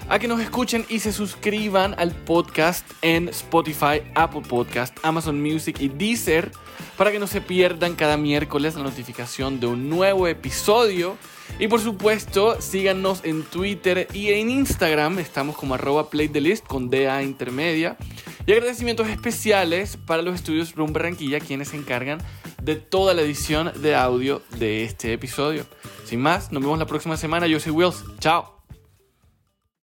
a 0.09 0.17
que 0.17 0.27
nos 0.27 0.41
escuchen 0.41 0.85
y 0.89 0.99
se 0.99 1.13
suscriban 1.13 1.95
al 1.99 2.11
podcast 2.11 2.85
en 3.01 3.29
Spotify, 3.29 4.01
Apple 4.15 4.41
Podcast, 4.41 4.97
Amazon 5.03 5.41
Music 5.41 5.77
y 5.79 5.87
Deezer 5.87 6.51
para 6.97 7.11
que 7.11 7.19
no 7.19 7.27
se 7.27 7.41
pierdan 7.41 7.95
cada 7.95 8.17
miércoles 8.17 8.75
la 8.75 8.83
notificación 8.83 9.59
de 9.59 9.67
un 9.67 9.89
nuevo 9.89 10.27
episodio. 10.27 11.15
Y 11.59 11.67
por 11.67 11.79
supuesto, 11.79 12.59
síganos 12.59 13.21
en 13.23 13.43
Twitter 13.43 14.07
y 14.13 14.29
en 14.29 14.49
Instagram. 14.49 15.19
Estamos 15.19 15.55
como 15.55 15.75
arroba 15.75 16.09
playthelist 16.09 16.65
con 16.65 16.89
DA 16.89 17.23
intermedia. 17.23 17.97
Y 18.45 18.51
agradecimientos 18.51 19.07
especiales 19.07 19.95
para 19.95 20.21
los 20.21 20.35
estudios 20.35 20.75
Room 20.75 20.91
Barranquilla, 20.91 21.39
quienes 21.39 21.69
se 21.69 21.77
encargan 21.77 22.19
de 22.61 22.75
toda 22.75 23.13
la 23.13 23.21
edición 23.21 23.71
de 23.81 23.95
audio 23.95 24.41
de 24.57 24.83
este 24.83 25.13
episodio. 25.13 25.65
Sin 26.03 26.19
más, 26.19 26.51
nos 26.51 26.61
vemos 26.63 26.79
la 26.79 26.87
próxima 26.87 27.15
semana. 27.15 27.47
Yo 27.47 27.59
soy 27.59 27.71
Wills. 27.71 28.03
Chao. 28.19 28.58